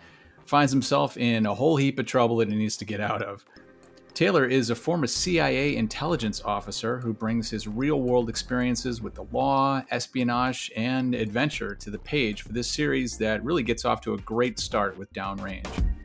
[0.47, 3.45] finds himself in a whole heap of trouble that he needs to get out of.
[4.15, 9.25] Taylor is a former CIA intelligence officer who brings his real world experiences with the
[9.25, 14.15] law, espionage, and adventure to the page for this series that really gets off to
[14.15, 15.96] a great start with Downrange.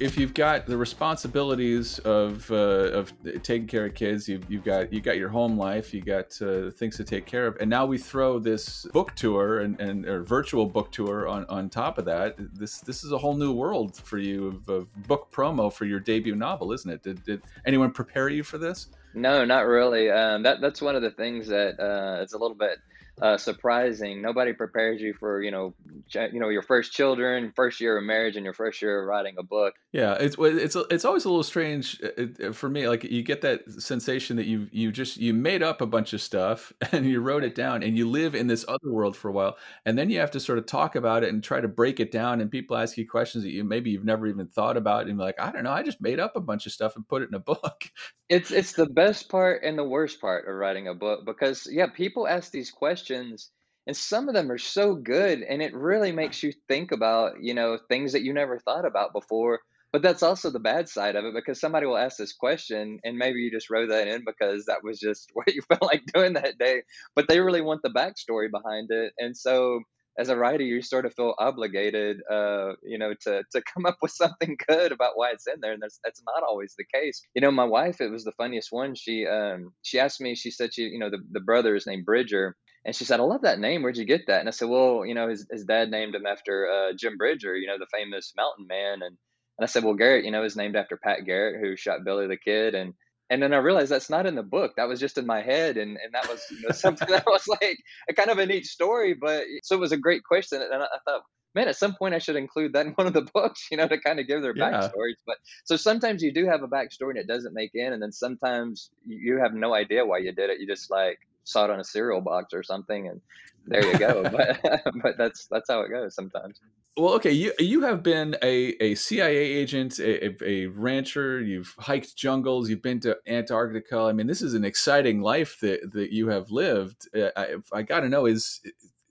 [0.00, 4.92] If you've got the responsibilities of uh, of taking care of kids, you've, you've got
[4.92, 7.84] you got your home life, you got uh, things to take care of, and now
[7.84, 12.04] we throw this book tour and, and or virtual book tour on, on top of
[12.04, 12.36] that.
[12.38, 16.00] This this is a whole new world for you of, of book promo for your
[16.00, 17.02] debut novel, isn't it?
[17.02, 18.88] Did, did anyone prepare you for this?
[19.14, 20.10] No, not really.
[20.10, 22.78] Um, that that's one of the things that uh, it's a little bit
[23.20, 24.22] uh, surprising.
[24.22, 25.74] Nobody prepares you for you know
[26.08, 29.08] ch- you know your first children, first year of marriage, and your first year of
[29.08, 29.74] writing a book.
[29.92, 32.88] Yeah, it's it's it's always a little strange uh, for me.
[32.88, 36.20] Like you get that sensation that you you just you made up a bunch of
[36.20, 39.32] stuff and you wrote it down, and you live in this other world for a
[39.32, 42.00] while, and then you have to sort of talk about it and try to break
[42.00, 42.40] it down.
[42.40, 45.26] And people ask you questions that you maybe you've never even thought about, and you're
[45.26, 47.28] like, I don't know, I just made up a bunch of stuff and put it
[47.28, 47.84] in a book.
[48.28, 51.86] It's it's the best part and the worst part of writing a book because yeah,
[51.86, 53.50] people ask these questions questions
[53.86, 57.54] and some of them are so good and it really makes you think about you
[57.54, 61.24] know things that you never thought about before but that's also the bad side of
[61.24, 64.66] it because somebody will ask this question and maybe you just wrote that in because
[64.66, 66.82] that was just what you felt like doing that day
[67.14, 69.80] but they really want the backstory behind it and so
[70.18, 73.96] as a writer you sort of feel obligated uh, you know to to come up
[74.02, 77.22] with something good about why it's in there and that's that's not always the case.
[77.34, 80.50] You know my wife it was the funniest one she um she asked me she
[80.50, 83.42] said she you know the, the brother is named bridger and she said, I love
[83.42, 83.82] that name.
[83.82, 84.40] Where'd you get that?
[84.40, 87.56] And I said, well, you know, his, his dad named him after uh, Jim Bridger,
[87.56, 89.02] you know, the famous mountain man.
[89.02, 89.16] And
[89.58, 92.28] and I said, well, Garrett, you know, is named after Pat Garrett, who shot Billy
[92.28, 92.74] the Kid.
[92.74, 92.94] And
[93.30, 94.74] and then I realized that's not in the book.
[94.76, 97.46] That was just in my head, and and that was you know, something that was
[97.46, 99.14] like a kind of a neat story.
[99.14, 101.22] But so it was a great question, and I, I thought,
[101.54, 103.88] man, at some point I should include that in one of the books, you know,
[103.88, 104.70] to kind of give their yeah.
[104.70, 105.18] backstories.
[105.26, 108.12] But so sometimes you do have a backstory and it doesn't make in, and then
[108.12, 110.60] sometimes you have no idea why you did it.
[110.60, 111.18] You just like
[111.48, 113.20] saw it on a cereal box or something, and
[113.66, 114.22] there you go.
[114.30, 114.60] but
[115.02, 116.60] but that's that's how it goes sometimes.
[116.96, 121.40] Well, okay, you you have been a, a CIA agent, a, a, rancher.
[121.40, 122.68] You've hiked jungles.
[122.68, 124.00] You've been to Antarctica.
[124.00, 127.08] I mean, this is an exciting life that, that you have lived.
[127.16, 128.60] Uh, I, I got to know is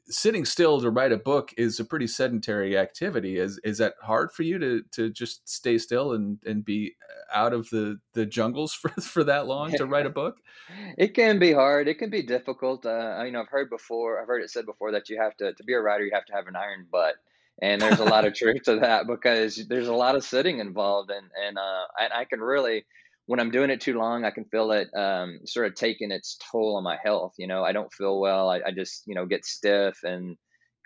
[0.09, 3.37] sitting still to write a book is a pretty sedentary activity.
[3.37, 6.95] Is is that hard for you to to just stay still and and be
[7.33, 10.37] out of the the jungles for for that long to write a book?
[10.97, 11.87] it can be hard.
[11.87, 12.85] It can be difficult.
[12.85, 14.21] Uh, you know, I've heard before.
[14.21, 16.05] I've heard it said before that you have to to be a writer.
[16.05, 17.15] You have to have an iron butt
[17.61, 21.09] and there's a lot of truth to that because there's a lot of sitting involved
[21.09, 22.85] and and uh, I, I, can really
[23.28, 26.38] when i'm doing it too long i can feel it um, sort of taking its
[26.51, 27.63] toll on my health you know?
[27.63, 30.38] I don't feel well i, I just you know get stiff and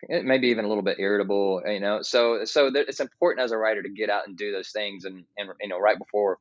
[0.09, 2.01] maybe even a little bit irritable you know?
[2.01, 5.23] So so it's important as a writer to get out and do those things and
[5.37, 6.37] and you know right before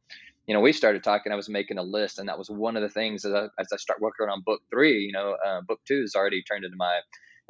[0.46, 2.82] you know we started talking i was making a list and that was one of
[2.82, 5.80] the things as i, as I start working on book three you know uh, book
[5.86, 7.00] two has already turned into my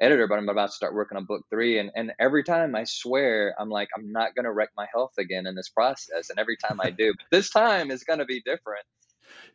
[0.01, 1.79] editor, but I'm about to start working on book three.
[1.79, 5.13] And, and every time I swear, I'm like, I'm not going to wreck my health
[5.19, 6.31] again in this process.
[6.31, 8.85] And every time I do, this time is going to be different.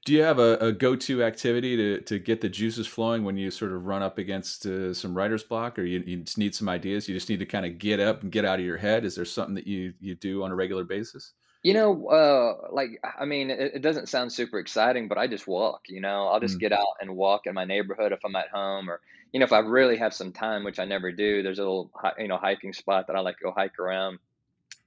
[0.05, 3.49] Do you have a, a, go-to activity to, to get the juices flowing when you
[3.49, 6.69] sort of run up against uh, some writer's block, or you, you just need some
[6.69, 7.09] ideas?
[7.09, 9.03] You just need to kind of get up and get out of your head.
[9.03, 11.33] Is there something that you you do on a regular basis?
[11.65, 15.47] You know, uh, like I mean, it, it, doesn't sound super exciting, but I just
[15.47, 15.85] walk.
[15.87, 16.59] You know, I'll just mm.
[16.59, 19.01] get out and walk in my neighborhood if I'm at home, or
[19.33, 21.41] you know, if I really have some time, which I never do.
[21.41, 21.89] There's a little
[22.19, 24.19] you know hiking spot that I like to go hike around.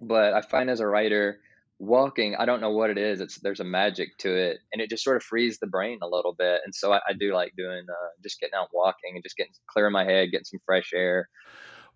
[0.00, 1.40] But I find as a writer,
[1.80, 3.20] walking, I don't know what it is.
[3.20, 6.08] It's there's a magic to it, and it just sort of frees the brain a
[6.08, 6.60] little bit.
[6.64, 9.52] And so I, I do like doing uh, just getting out walking and just getting
[9.66, 11.28] clearing my head, getting some fresh air.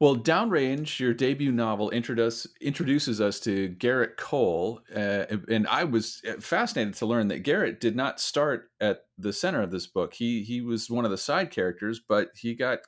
[0.00, 4.80] Well, Downrange, your debut novel, introduce, introduces us to Garrett Cole.
[4.94, 9.32] Uh, and I was uh, fascinated to learn that Garrett did not start at the
[9.32, 10.14] center of this book.
[10.14, 12.80] He, he was one of the side characters, but he got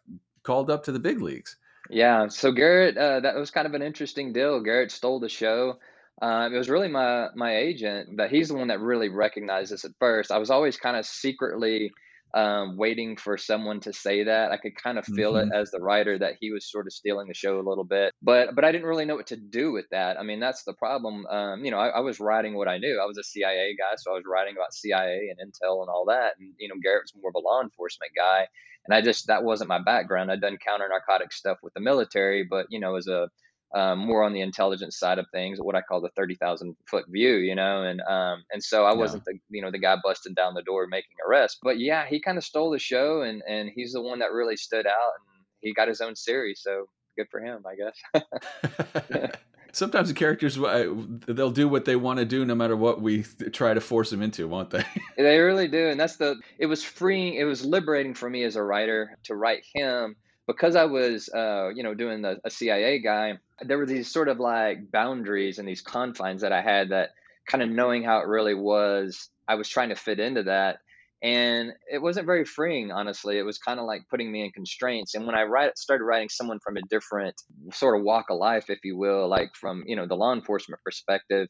[0.43, 1.57] called up to the big leagues.
[1.91, 2.29] Yeah.
[2.29, 4.61] So Garrett, uh, that was kind of an interesting deal.
[4.61, 5.79] Garrett stole the show.
[6.23, 9.85] Uh, it was really my my agent, but he's the one that really recognized this
[9.85, 10.31] at first.
[10.31, 11.93] I was always kind of secretly
[12.35, 14.51] um, waiting for someone to say that.
[14.51, 15.53] I could kind of feel mm-hmm.
[15.53, 18.13] it as the writer that he was sort of stealing the show a little bit,
[18.21, 20.19] but but I didn't really know what to do with that.
[20.19, 21.27] I mean, that's the problem.
[21.27, 23.01] Um, you know, I, I, was writing what I knew.
[23.01, 26.07] I was a CIA guy, so I was writing about CIA and intel and all
[26.09, 26.33] that.
[26.41, 28.49] And you know, Garrett was more of a law enforcement guy,
[28.87, 30.33] and I just that wasn't my background.
[30.33, 33.29] I'd done counter narcotic stuff with the military, but you know, as a
[33.75, 37.05] um, more on the intelligence side of things, what I call the thirty thousand foot
[37.09, 40.35] view, you know, and um, and so I wasn't the you know the guy busting
[40.35, 43.71] down the door making arrests, but yeah, he kind of stole the show, and and
[43.75, 47.27] he's the one that really stood out, and he got his own series, so good
[47.31, 49.33] for him, I guess.
[49.73, 50.95] Sometimes the characters uh,
[51.27, 54.23] they'll do what they want to do no matter what we try to force them
[54.23, 54.85] into, won't they?
[55.17, 56.37] they really do, and that's the.
[56.59, 57.35] It was freeing.
[57.35, 60.15] It was liberating for me as a writer to write him
[60.47, 64.29] because I was, uh, you know, doing the, a CIA guy, there were these sort
[64.29, 67.11] of like boundaries and these confines that I had that
[67.47, 70.79] kind of knowing how it really was, I was trying to fit into that.
[71.23, 73.39] And it wasn't very freeing, honestly.
[73.39, 75.15] It was kind of like putting me in constraints.
[75.15, 77.41] And when I write, started writing someone from a different
[77.73, 80.83] sort of walk of life, if you will, like from, you know, the law enforcement
[80.85, 81.49] perspective,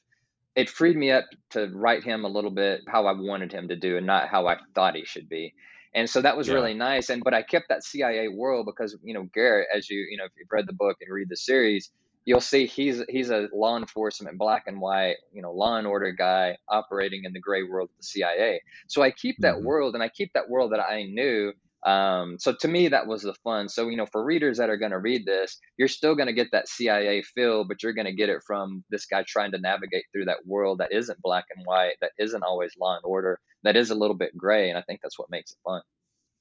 [0.55, 3.77] it freed me up to write him a little bit how I wanted him to
[3.77, 5.55] do and not how I thought he should be
[5.95, 6.55] and so that was yeah.
[6.55, 10.07] really nice and but i kept that cia world because you know garrett as you
[10.11, 11.91] you know if you've read the book and read the series
[12.25, 16.13] you'll see he's he's a law enforcement black and white you know law and order
[16.13, 19.67] guy operating in the gray world of the cia so i keep that mm-hmm.
[19.67, 21.53] world and i keep that world that i knew
[21.85, 24.77] um, so to me that was the fun so you know for readers that are
[24.77, 28.07] going to read this you're still going to get that cia feel but you're going
[28.07, 31.45] to get it from this guy trying to navigate through that world that isn't black
[31.55, 34.79] and white that isn't always law and order that is a little bit gray, and
[34.79, 35.83] I think that's what makes it fun.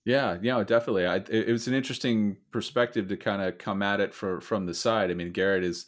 [0.06, 1.08] Yeah, yeah, definitely.
[1.08, 4.74] I, it, was an interesting perspective to kind of come at it for, from the
[4.74, 5.10] side.
[5.10, 5.86] I mean, Garrett is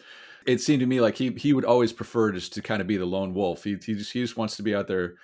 [0.47, 2.95] it seemed to me like he he would always prefer just to kind of be
[2.95, 3.65] the lone wolf.
[3.65, 5.15] He he just he just wants to be out there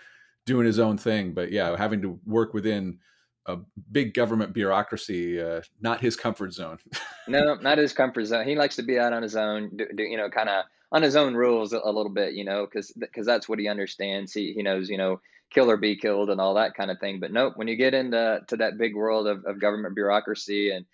[0.46, 1.34] doing his own thing.
[1.34, 3.00] But yeah, having to work within
[3.48, 3.58] a
[3.92, 6.78] big government bureaucracy, uh, not his comfort zone.
[7.28, 8.48] no, not his comfort zone.
[8.48, 11.02] He likes to be out on his own, do, do, you know, kind of on
[11.02, 14.34] his own rules a, a little bit, you know, because because that's what he understands.
[14.34, 15.22] He he knows, you know,
[15.52, 17.20] kill or be killed and all that kind of thing.
[17.20, 20.86] But nope, when you get into to that big world of, of government bureaucracy and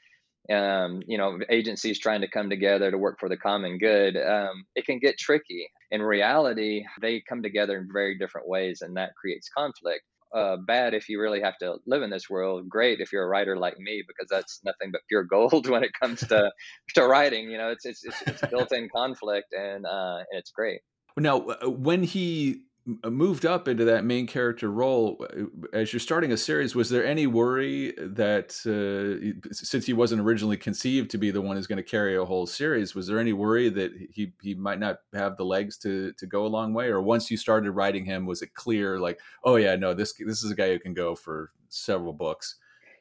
[0.50, 4.66] um, you know agencies trying to come together to work for the common good, um,
[4.76, 5.68] it can get tricky.
[5.92, 10.04] In reality, they come together in very different ways, and that creates conflict
[10.34, 12.68] uh, bad if you really have to live in this world.
[12.70, 15.92] Great if you're a writer like me, because that's nothing but pure gold when it
[16.00, 16.52] comes to
[16.96, 17.50] to writing.
[17.50, 20.82] You know, it's it's it's, it's built-in conflict, and uh, and it's great.
[21.18, 22.67] Now, when he uh,
[23.10, 27.06] moved up into that main character role uh, as you're starting a series was there
[27.06, 31.78] any worry that uh, since he wasn't originally conceived to be the one who's going
[31.78, 35.36] to carry a whole series was there any worry that he he might not have
[35.36, 36.88] the legs to to go a long way?
[36.88, 40.44] Or once you started writing him was it clear like oh yeah no this this
[40.44, 42.56] is a guy who can go for several books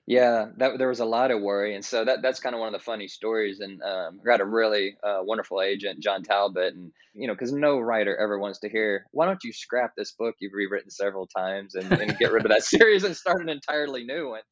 [0.07, 2.73] yeah, that there was a lot of worry, and so that that's kind of one
[2.73, 3.59] of the funny stories.
[3.59, 7.53] And um, I got a really uh, wonderful agent, John Talbot, and you know, because
[7.53, 11.27] no writer ever wants to hear, "Why don't you scrap this book you've rewritten several
[11.27, 14.43] times and, and get rid of that series and start an entirely new one?"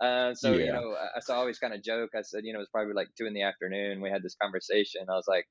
[0.00, 0.66] Uh, so yeah.
[0.66, 2.10] you know, I, so I always kind of joke.
[2.16, 4.00] I said, you know, it was probably like two in the afternoon.
[4.00, 5.02] We had this conversation.
[5.10, 5.44] I was like,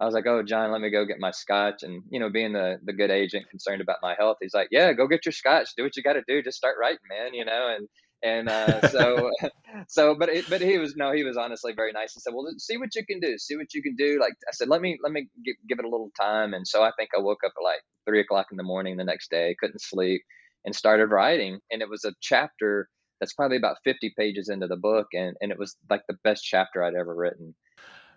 [0.00, 2.54] I was like, "Oh, John, let me go get my scotch." And you know, being
[2.54, 5.68] the the good agent concerned about my health, he's like, "Yeah, go get your scotch.
[5.76, 6.42] Do what you got to do.
[6.42, 7.34] Just start writing, man.
[7.34, 7.88] You know." And
[8.22, 9.30] and uh, so
[9.88, 12.46] so but it, but he was no he was honestly very nice he said well
[12.58, 14.18] see what you can do see what you can do.
[14.20, 16.54] Like i said let me let me give, give it a little time.
[16.54, 19.04] And so i think i woke up at like three o'clock in the morning the
[19.04, 20.22] next day couldn't sleep
[20.64, 21.58] and started writing.
[21.70, 22.88] And it was a chapter
[23.20, 26.44] that's probably about 50 pages into the book and, and it was like the best
[26.44, 27.54] chapter i'd ever written.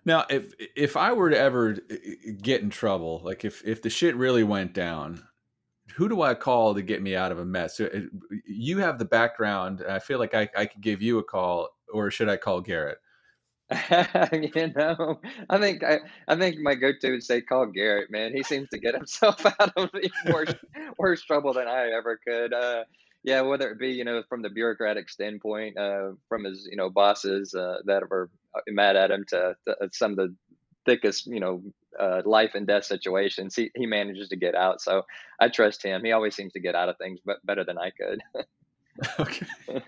[0.03, 1.77] Now if if i were to ever
[2.41, 5.23] get in trouble like if if the shit really went down
[5.95, 7.79] who do I call to get me out of a mess?
[7.79, 8.01] Uh,
[8.45, 9.83] you have the background.
[9.87, 12.97] I feel like I, I could give you a call, or should I call Garrett?
[14.31, 15.19] you know,
[15.49, 18.11] I think I, I think my go-to would say call Garrett.
[18.11, 19.89] Man, he seems to get himself out of
[20.31, 20.53] worse
[20.97, 22.53] worse trouble than I ever could.
[22.53, 22.83] Uh,
[23.23, 26.91] yeah, whether it be you know from the bureaucratic standpoint, uh, from his you know
[26.91, 28.29] bosses uh, that are
[28.67, 30.35] mad at him, to, to some of the
[30.85, 31.61] thickest you know
[31.99, 34.81] uh, life and death situations, he, he manages to get out.
[34.81, 35.03] So
[35.39, 36.03] I trust him.
[36.03, 38.21] He always seems to get out of things but better than I could.
[39.19, 39.47] okay.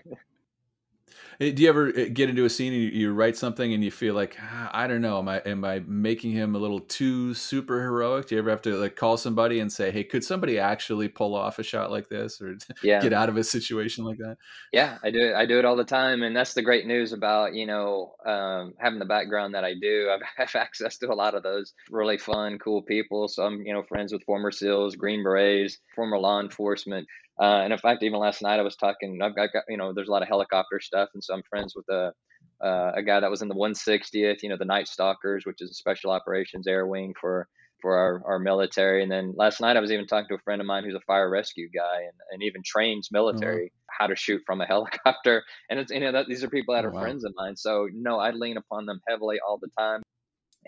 [1.40, 3.92] Do you ever uh, get into a scene and you, you write something and you
[3.92, 7.32] feel like ah, I don't know, am I am I making him a little too
[7.32, 8.26] super heroic?
[8.26, 11.36] Do you ever have to like call somebody and say, "Hey, could somebody actually pull
[11.36, 13.00] off a shot like this or yeah.
[13.00, 14.36] get out of a situation like that?"
[14.72, 15.34] Yeah, I do it.
[15.34, 18.74] I do it all the time, and that's the great news about you know um,
[18.76, 20.10] having the background that I do.
[20.38, 23.28] I've have access to a lot of those really fun, cool people.
[23.28, 27.06] So I'm you know friends with former SEALs, Green Berets, former law enforcement
[27.40, 29.20] uh, and in fact, even last night I was talking.
[29.22, 31.88] I've got, you know, there's a lot of helicopter stuff, and so I'm friends with
[31.88, 32.12] a
[32.60, 35.70] uh, a guy that was in the 160th, you know, the Night Stalkers, which is
[35.70, 37.48] a special operations air wing for
[37.80, 39.04] for our, our military.
[39.04, 41.00] And then last night I was even talking to a friend of mine who's a
[41.06, 43.96] fire rescue guy and, and even trains military mm-hmm.
[43.96, 45.44] how to shoot from a helicopter.
[45.70, 47.02] And it's you know that, these are people that oh, are wow.
[47.02, 47.56] friends of mine.
[47.56, 50.02] So no, I lean upon them heavily all the time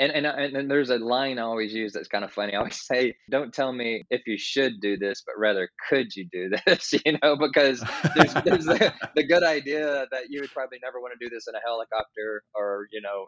[0.01, 2.55] and, and and there's a line I always use that's kind of funny.
[2.55, 6.27] I always say, "Don't tell me if you should do this, but rather could you
[6.33, 7.85] do this?" you know, because
[8.17, 11.47] there's, there's the, the, good idea that you would probably never want to do this
[11.47, 13.27] in a helicopter or you know,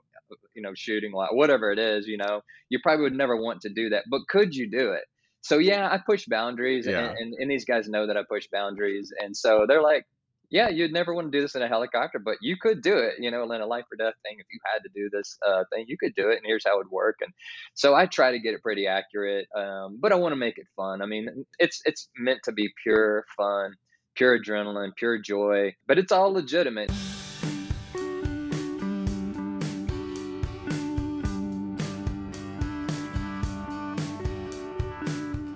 [0.54, 2.06] you know, shooting whatever it is.
[2.06, 5.04] You know, you probably would never want to do that, but could you do it?
[5.42, 7.00] So yeah, I push boundaries, yeah.
[7.00, 10.06] and, and, and these guys know that I push boundaries, and so they're like,
[10.52, 13.14] yeah, you'd never want to do this in a helicopter, but you could do it,
[13.18, 14.36] you know, in a life or death thing.
[14.38, 16.74] If you had to do this uh, thing, you could do it, and here's how
[16.74, 17.16] it would work.
[17.22, 17.32] And
[17.72, 20.66] so I try to get it pretty accurate, um, but I want to make it
[20.76, 21.00] fun.
[21.00, 23.72] I mean, it's it's meant to be pure fun,
[24.14, 26.92] pure adrenaline, pure joy, but it's all legitimate.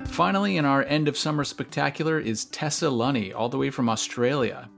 [0.07, 4.71] Finally, in our end of summer spectacular is Tessa Lunney, all the way from Australia.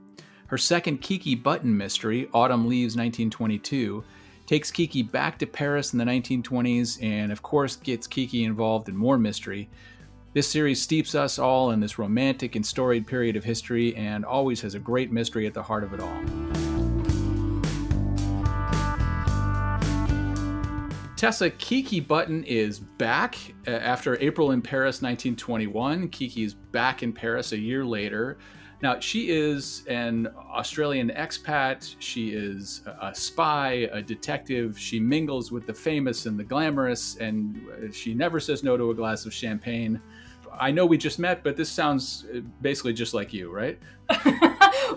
[0.49, 4.03] Her second Kiki Button mystery, Autumn Leaves 1922,
[4.47, 8.97] takes Kiki back to Paris in the 1920s and, of course, gets Kiki involved in
[8.97, 9.69] more mystery.
[10.33, 14.63] This series steeps us all in this romantic and storied period of history and always
[14.63, 16.23] has a great mystery at the heart of it all.
[21.17, 23.37] Tessa, Kiki Button is back
[23.67, 26.09] uh, after April in Paris 1921.
[26.09, 28.39] Kiki is back in Paris a year later
[28.81, 31.97] Now, she is an Australian expat.
[31.99, 34.79] She is a spy, a detective.
[34.79, 37.61] She mingles with the famous and the glamorous, and
[37.93, 40.01] she never says no to a glass of champagne.
[40.61, 43.79] I know we just met, but this sounds uh, basically just like you, right?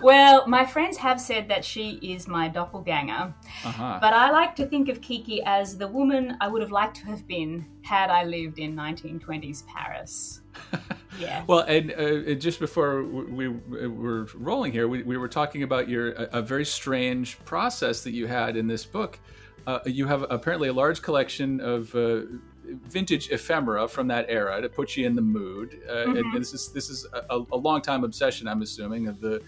[0.02, 3.34] well, my friends have said that she is my doppelganger.
[3.64, 3.98] Uh-huh.
[4.00, 7.06] But I like to think of Kiki as the woman I would have liked to
[7.06, 10.40] have been had I lived in 1920s Paris.
[11.18, 11.44] yeah.
[11.46, 15.88] well, and uh, just before we, we were rolling here, we, we were talking about
[15.88, 19.18] your a, a, very strange process that you had in this book.
[19.66, 22.22] Uh, you have apparently a large collection of uh,
[22.64, 25.80] vintage ephemera from that era to put you in the mood.
[25.88, 26.16] Uh, mm-hmm.
[26.16, 29.42] and, this is this is a, a long time obsession, I'm assuming, of the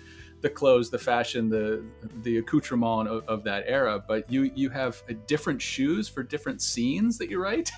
[0.44, 1.82] the clothes, the fashion, the
[2.22, 3.98] the accoutrement of, of that era.
[4.06, 7.72] But you you have different shoes for different scenes that you write.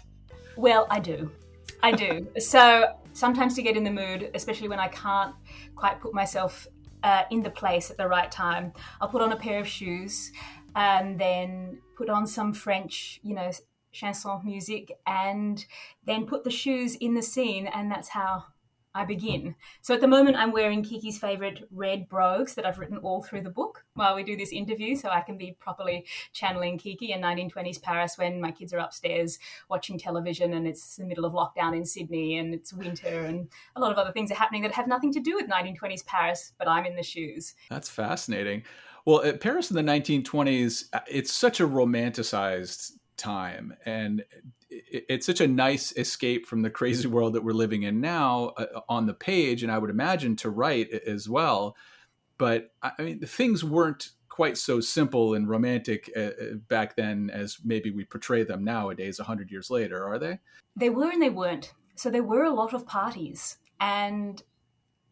[0.57, 1.31] Well, I do.
[1.83, 2.27] I do.
[2.39, 5.35] so sometimes to get in the mood, especially when I can't
[5.77, 6.67] quite put myself
[7.05, 10.33] uh, in the place at the right time, I'll put on a pair of shoes
[10.75, 13.51] and then put on some French, you know,
[13.93, 15.65] chanson music and
[16.05, 18.45] then put the shoes in the scene, and that's how
[18.97, 19.55] I begin.
[19.83, 23.43] So at the moment, I'm wearing Kiki's favorite red brogues that I've written all through
[23.43, 27.21] the book while we do this interview, so I can be properly channeling Kiki in
[27.21, 29.39] 1920s Paris when my kids are upstairs
[29.69, 33.81] watching television and it's the middle of lockdown in Sydney and it's winter and a
[33.81, 36.67] lot of other things are happening that have nothing to do with 1920s Paris, but
[36.67, 37.55] I'm in the shoes.
[37.69, 38.63] That's fascinating.
[39.05, 43.75] Well, Paris in the 1920s, uh, it's such a romanticized time.
[43.85, 44.25] And
[44.69, 48.81] it's such a nice escape from the crazy world that we're living in now uh,
[48.89, 51.77] on the page and i would imagine to write as well.
[52.39, 57.57] But i mean things weren't quite so simple and romantic uh, uh back then as
[57.65, 60.39] maybe we portray them nowadays 100 years later are they?
[60.77, 61.73] They were and they weren't.
[61.95, 63.57] So there were a lot of parties.
[63.81, 64.43] And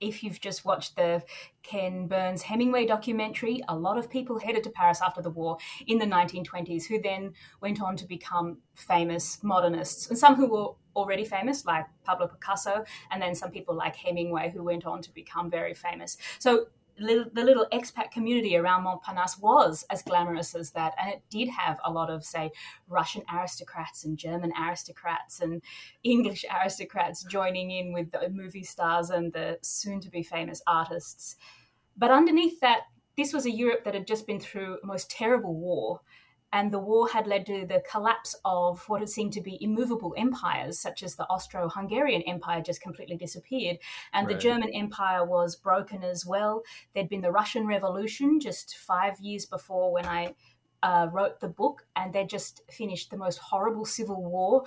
[0.00, 1.22] if you've just watched the
[1.62, 5.98] Ken Burns Hemingway documentary, a lot of people headed to Paris after the war in
[5.98, 11.24] the 1920s, who then went on to become famous modernists, and some who were already
[11.24, 15.50] famous, like Pablo Picasso, and then some people like Hemingway, who went on to become
[15.50, 16.16] very famous.
[16.38, 16.66] So
[16.96, 20.94] the little expat community around Montparnasse was as glamorous as that.
[21.00, 22.50] And it did have a lot of, say,
[22.88, 25.62] Russian aristocrats and German aristocrats and
[26.04, 31.36] English aristocrats joining in with the movie stars and the soon to be famous artists.
[31.96, 32.82] But underneath that,
[33.16, 36.00] this was a Europe that had just been through a most terrible war
[36.54, 40.14] and the war had led to the collapse of what had seemed to be immovable
[40.16, 43.78] empires, such as the Austro Hungarian Empire just completely disappeared.
[44.12, 44.36] And right.
[44.36, 46.62] the German Empire was broken as well.
[46.94, 50.36] There'd been the Russian Revolution just five years before when I
[50.84, 54.62] uh, wrote the book, and they'd just finished the most horrible civil war.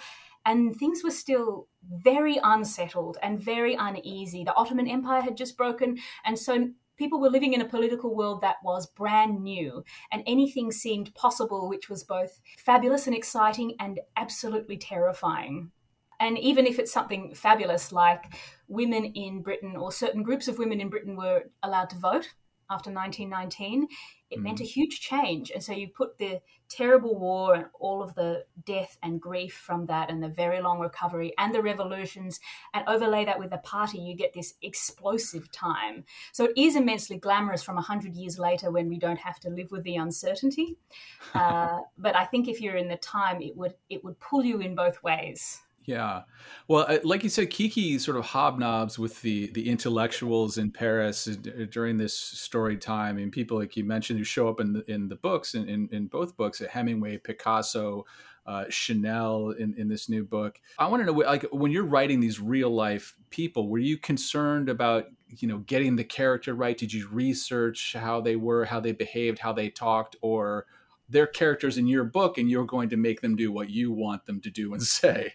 [0.45, 4.43] And things were still very unsettled and very uneasy.
[4.43, 8.41] The Ottoman Empire had just broken, and so people were living in a political world
[8.41, 13.99] that was brand new, and anything seemed possible, which was both fabulous and exciting and
[14.15, 15.71] absolutely terrifying.
[16.19, 18.33] And even if it's something fabulous like
[18.67, 22.33] women in Britain or certain groups of women in Britain were allowed to vote
[22.69, 23.87] after 1919,
[24.29, 24.43] it mm.
[24.43, 24.67] meant a mm.
[24.67, 25.51] huge change.
[25.51, 29.85] And so you put the terrible war and all of the death and grief from
[29.85, 32.39] that and the very long recovery and the revolutions
[32.73, 36.03] and overlay that with the party, you get this explosive time.
[36.33, 39.71] So it is immensely glamorous from 100 years later when we don't have to live
[39.71, 40.77] with the uncertainty.
[41.33, 44.59] Uh, but I think if you're in the time, it would it would pull you
[44.59, 45.61] in both ways.
[45.87, 46.23] Yeah,
[46.67, 51.29] well, uh, like you said, Kiki sort of hobnobs with the the intellectuals in Paris
[51.29, 54.91] uh, during this story time, and people like you mentioned who show up in the
[54.91, 58.05] in the books in in, in both books, uh, Hemingway, Picasso,
[58.47, 60.59] uh, Chanel in, in this new book.
[60.77, 64.69] I want to know, like, when you're writing these real life people, were you concerned
[64.69, 66.77] about, you know, getting the character right?
[66.77, 70.65] Did you research how they were, how they behaved, how they talked, or
[71.09, 74.25] they're characters in your book and you're going to make them do what you want
[74.25, 75.33] them to do and say?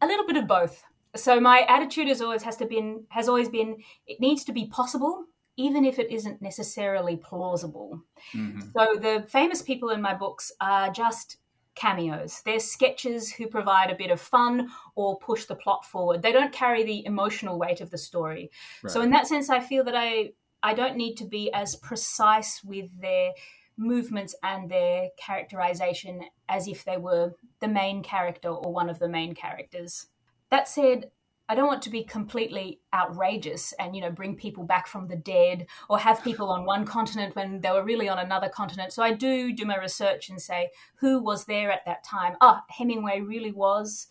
[0.00, 0.82] A little bit of both.
[1.16, 4.66] So my attitude has always has to been has always been it needs to be
[4.66, 5.24] possible
[5.56, 8.00] even if it isn't necessarily plausible.
[8.34, 8.60] Mm-hmm.
[8.74, 11.36] So the famous people in my books are just
[11.74, 12.40] cameos.
[12.44, 16.22] They're sketches who provide a bit of fun or push the plot forward.
[16.22, 18.50] They don't carry the emotional weight of the story.
[18.82, 18.90] Right.
[18.90, 20.32] So in that sense I feel that I
[20.62, 23.32] I don't need to be as precise with their
[23.80, 29.08] movements and their characterization as if they were the main character or one of the
[29.08, 30.06] main characters.
[30.50, 31.10] That said,
[31.48, 35.16] I don't want to be completely outrageous and you know bring people back from the
[35.16, 38.92] dead or have people on one continent when they were really on another continent.
[38.92, 42.36] So I do do my research and say who was there at that time.
[42.40, 44.06] Ah, oh, Hemingway really was,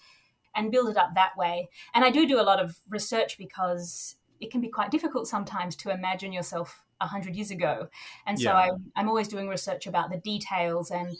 [0.53, 1.69] and build it up that way.
[1.93, 5.77] And I do do a lot of research because it can be quite difficult sometimes
[5.77, 7.87] to imagine yourself 100 years ago.
[8.25, 8.55] And so Yeah.
[8.57, 11.17] I, I'm always doing research about the details and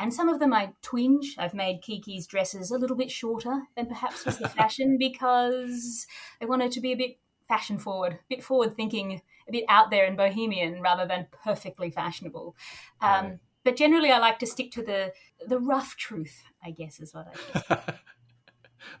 [0.00, 1.34] and some of them I twinge.
[1.38, 6.06] I've made Kiki's dresses a little bit shorter than perhaps was the fashion because
[6.40, 7.18] I wanted to be a bit
[7.48, 11.90] fashion forward, a bit forward thinking, a bit out there and bohemian rather than perfectly
[11.90, 12.54] fashionable.
[13.00, 13.38] Um, Right.
[13.64, 15.12] But generally, I like to stick to the
[15.46, 16.42] the rough truth.
[16.64, 17.26] I guess is what
[17.68, 17.94] I.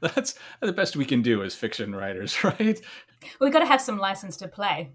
[0.00, 2.78] That's the best we can do as fiction writers, right?
[3.40, 4.92] We've got to have some license to play.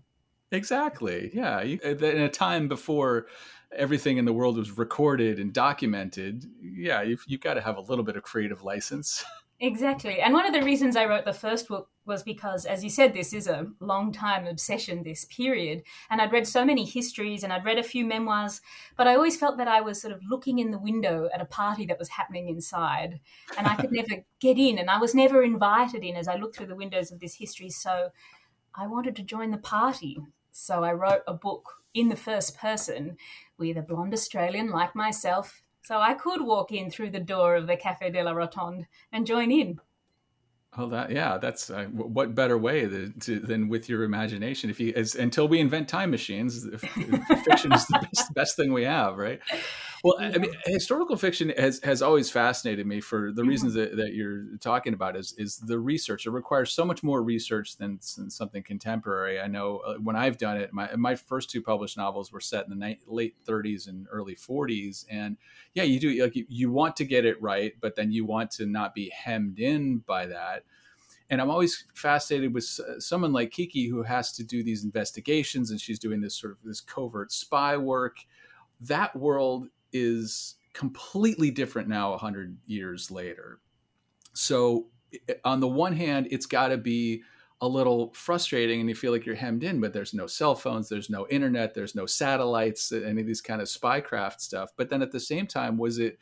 [0.54, 1.32] Exactly.
[1.34, 1.62] Yeah.
[1.62, 3.28] You, uh, in a time before
[3.76, 7.82] everything in the world was recorded and documented, yeah, you've, you've got to have a
[7.82, 9.26] little bit of creative license.
[9.60, 10.20] Exactly.
[10.20, 13.14] And one of the reasons I wrote the first book was because, as you said,
[13.14, 15.84] this is a long time obsession, this period.
[16.10, 18.60] And I'd read so many histories and I'd read a few memoirs,
[18.98, 21.46] but I always felt that I was sort of looking in the window at a
[21.46, 23.22] party that was happening inside.
[23.58, 26.58] And I could never get in and I was never invited in as I looked
[26.58, 27.70] through the windows of this history.
[27.70, 28.10] So
[28.76, 30.20] I wanted to join the party.
[30.54, 33.18] So I wrote a book in the first person
[33.58, 35.62] with a blonde Australian like myself.
[35.82, 39.28] So I could walk in through the door of the Cafe de la Rotonde and
[39.28, 39.80] join in.
[40.78, 44.70] Oh, that yeah, that's uh, what better way than, to, than with your imagination.
[44.70, 46.68] If you as, until we invent time machines,
[47.46, 49.40] fiction is the best, best thing we have, right?
[50.04, 54.14] Well, I mean, historical fiction has has always fascinated me for the reasons that, that
[54.14, 55.16] you're talking about.
[55.16, 56.26] Is is the research?
[56.26, 59.40] It requires so much more research than, than something contemporary.
[59.40, 62.66] I know uh, when I've done it, my my first two published novels were set
[62.66, 65.38] in the ni- late 30s and early 40s, and
[65.74, 68.52] yeah, you do like you, you want to get it right, but then you want
[68.52, 70.66] to not be hemmed in by that
[71.30, 72.66] and I'm always fascinated with
[73.00, 76.58] someone like Kiki who has to do these investigations and she's doing this sort of
[76.64, 78.18] this covert spy work.
[78.82, 83.60] That world is completely different now 100 years later.
[84.34, 84.88] So
[85.46, 87.24] on the one hand, it's got to be
[87.62, 90.90] a little frustrating and you feel like you're hemmed in, but there's no cell phones,
[90.90, 94.72] there's no internet, there's no satellites, any of these kind of spycraft stuff.
[94.76, 96.18] But then at the same time, was it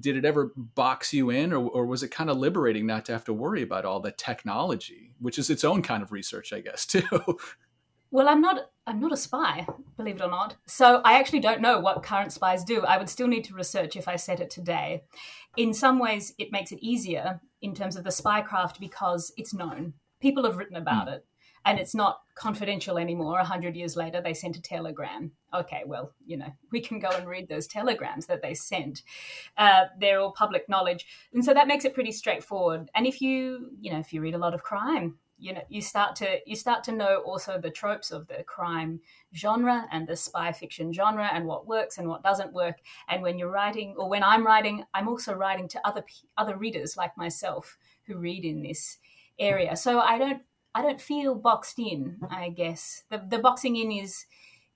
[0.00, 3.12] did it ever box you in or, or was it kind of liberating not to
[3.12, 6.60] have to worry about all the technology which is its own kind of research i
[6.60, 7.02] guess too
[8.14, 10.54] Well, I'm not I'm not a spy, believe it or not.
[10.68, 12.82] So I actually don't know what current spies do.
[12.82, 15.02] I would still need to research if I said it today.
[15.56, 19.94] In some ways it makes it easier in terms of the spycraft because it's known.
[20.20, 21.26] People have written about it
[21.64, 23.40] and it's not confidential anymore.
[23.40, 25.32] A hundred years later, they sent a telegram.
[25.52, 29.02] Okay, well, you know, we can go and read those telegrams that they sent.
[29.56, 32.90] Uh, they're all public knowledge, and so that makes it pretty straightforward.
[32.94, 35.82] And if you, you know, if you read a lot of crime, you know, you
[35.82, 38.98] start to you start to know also the tropes of the crime
[39.34, 42.76] genre and the spy fiction genre and what works and what doesn't work.
[43.08, 46.02] And when you're writing, or when I'm writing, I'm also writing to other
[46.38, 47.76] other readers like myself
[48.06, 48.96] who read in this
[49.38, 49.76] area.
[49.76, 50.40] So I don't
[50.74, 52.20] I don't feel boxed in.
[52.30, 54.24] I guess the the boxing in is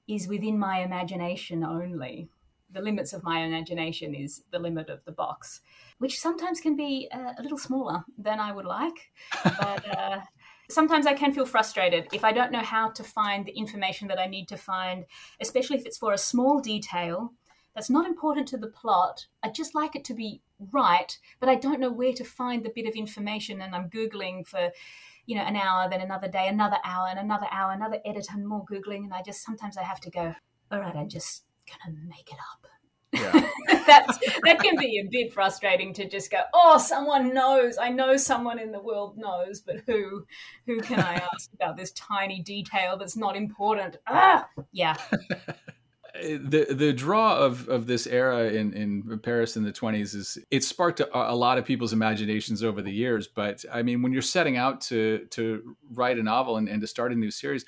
[0.07, 2.29] is within my imagination only.
[2.71, 5.63] The limits of my imagination is the limit of the box,
[5.97, 9.11] which sometimes can be uh, a little smaller than I would like.
[9.43, 10.21] But uh,
[10.71, 14.19] sometimes I can feel frustrated if I don't know how to find the information that
[14.19, 15.05] I need to find,
[15.41, 17.33] especially if it's for a small detail
[17.75, 19.27] that's not important to the plot.
[19.43, 20.43] I just like it to be
[20.73, 24.47] right, but I don't know where to find the bit of information, and I'm googling
[24.47, 24.71] for
[25.27, 28.47] you know an hour, then another day, another hour, and another hour, another edit, and
[28.47, 30.35] more googling, and I just sometimes I have to go.
[30.73, 32.67] All right, I'm just gonna make it up.
[33.13, 33.49] Yeah
[33.87, 36.41] That's that can be a bit frustrating to just go.
[36.53, 37.79] Oh, someone knows.
[37.79, 40.27] I know someone in the world knows, but who?
[40.67, 43.97] Who can I ask about this tiny detail that's not important?
[44.07, 44.97] Ah, yeah.
[46.23, 50.65] the the draw of of this era in in Paris in the 20s is it
[50.65, 54.23] sparked a, a lot of people's imaginations over the years but I mean when you're
[54.23, 57.65] setting out to to write a novel and, and to start a new series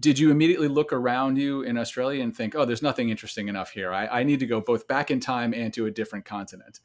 [0.00, 3.70] did you immediately look around you in Australia and think oh there's nothing interesting enough
[3.70, 6.80] here I, I need to go both back in time and to a different continent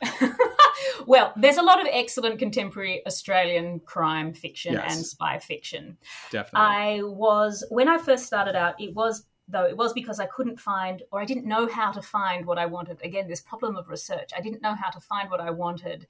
[1.06, 4.96] well, there's a lot of excellent contemporary Australian crime fiction Yes.
[4.96, 5.96] and spy fiction.
[6.30, 8.80] definitely I was when I first started out.
[8.80, 12.00] It was though it was because I couldn't find or I didn't know how to
[12.00, 13.00] find what I wanted.
[13.04, 14.30] Again, this problem of research.
[14.36, 16.06] I didn't know how to find what I wanted,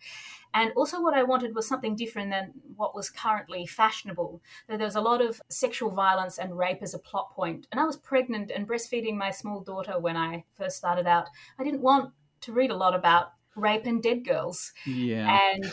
[0.55, 4.43] and also what I wanted was something different than what was currently fashionable.
[4.69, 7.85] There was a lot of sexual violence and rape as a plot point, and I
[7.85, 11.29] was pregnant and breastfeeding my small daughter when I first started out.
[11.59, 15.71] I didn't want to read a lot about rape and dead girls yeah and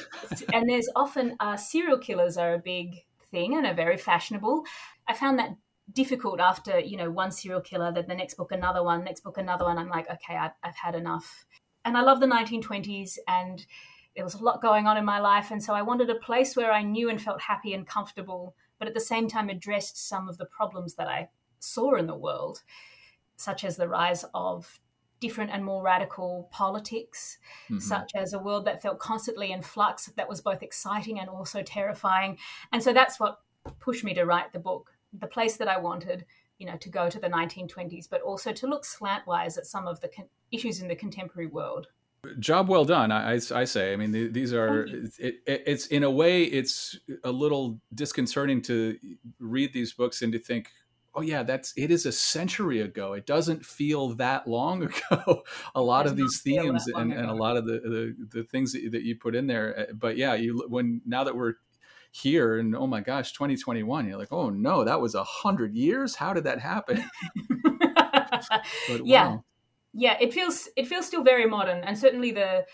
[0.52, 4.64] and there's often uh, serial killers are a big thing and are very fashionable.
[5.08, 5.56] I found that
[5.92, 9.38] difficult after you know one serial killer, then the next book another one, next book
[9.38, 9.78] another one.
[9.78, 11.46] I'm like, okay, I've, I've had enough.
[11.86, 13.66] And I love the 1920s and
[14.16, 15.52] there was a lot going on in my life.
[15.52, 18.88] And so I wanted a place where I knew and felt happy and comfortable, but
[18.88, 21.30] at the same time addressed some of the problems that I
[21.60, 22.64] saw in the world,
[23.36, 24.80] such as the rise of
[25.20, 27.80] different and more radical politics, mm-hmm.
[27.80, 31.62] such as a world that felt constantly in flux, that was both exciting and also
[31.62, 32.38] terrifying.
[32.72, 33.40] And so that's what
[33.80, 36.26] pushed me to write the book, the place that I wanted,
[36.58, 40.00] you know, to go to the 1920s, but also to look slantwise at some of
[40.02, 41.88] the con- issues in the contemporary world.
[42.40, 43.94] Job well done, I, I say.
[43.94, 44.84] I mean, these are.
[44.84, 48.98] It, it, it's in a way, it's a little disconcerting to
[49.40, 50.70] read these books and to think,
[51.16, 55.44] oh yeah that's it is a century ago it doesn't feel that long ago
[55.76, 58.92] a lot of these themes and, and, a lot of the, the, the things that,
[58.92, 61.54] that, you put in there eh, but yeah you when now that we're
[62.12, 66.16] here and oh my gosh 2021 you're like oh no that was a hundred years
[66.16, 67.04] how did that happen
[68.88, 69.44] but, yeah wow.
[70.00, 72.66] Yeah it feels it feels still very modern and certainly the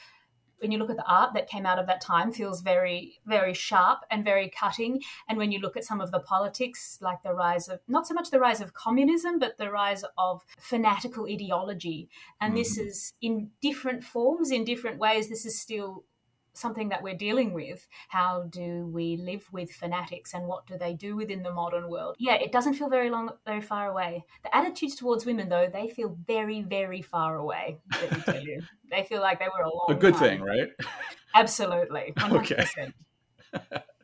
[0.60, 3.54] when you look at the art that came out of that time feels very very
[3.54, 5.02] sharp and very cutting.
[5.28, 8.14] And when you look at some of the politics like the rise of not so
[8.14, 12.10] much the rise of communism but the rise of fanatical ideology.
[12.42, 12.58] And mm.
[12.58, 15.30] this is in different forms in different ways.
[15.30, 16.06] This is still
[16.58, 17.88] something that we're dealing with.
[18.10, 22.16] How do we live with fanatics and what do they do within the modern world?
[22.20, 24.24] Yeah, it doesn't feel very long, very far away.
[24.43, 27.78] The attitudes towards women, though, they feel very, very far away.
[28.01, 29.86] Let me tell you, they feel like they were a long.
[29.89, 30.39] A good time.
[30.39, 30.70] thing, right?
[31.34, 32.14] Absolutely.
[32.18, 32.93] 100%.
[33.56, 33.80] Okay.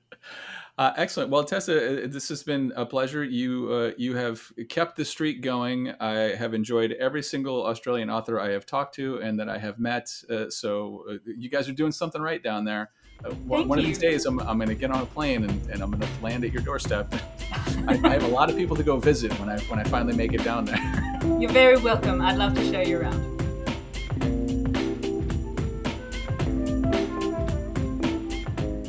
[0.81, 1.29] Uh, excellent.
[1.29, 3.23] Well, Tessa, uh, this has been a pleasure.
[3.23, 5.93] You uh, you have kept the streak going.
[5.99, 9.77] I have enjoyed every single Australian author I have talked to and that I have
[9.77, 10.11] met.
[10.27, 12.89] Uh, so uh, you guys are doing something right down there.
[13.23, 15.69] Uh, one, one of these days, I'm, I'm going to get on a plane and,
[15.69, 17.13] and I'm going to land at your doorstep.
[17.87, 20.15] I, I, have a lot of people to go visit when I when I finally
[20.15, 20.79] make it down there.
[21.39, 22.21] You're very welcome.
[22.23, 23.40] I'd love to show you around.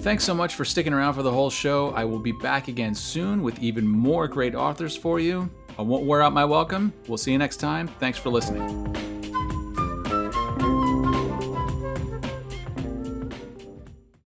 [0.02, 1.90] Thanks so much for sticking around for the whole show.
[1.90, 5.48] I will be back again soon with even more great authors for you.
[5.78, 6.92] I won't wear out my welcome.
[7.06, 7.86] We'll see you next time.
[8.00, 9.11] Thanks for listening.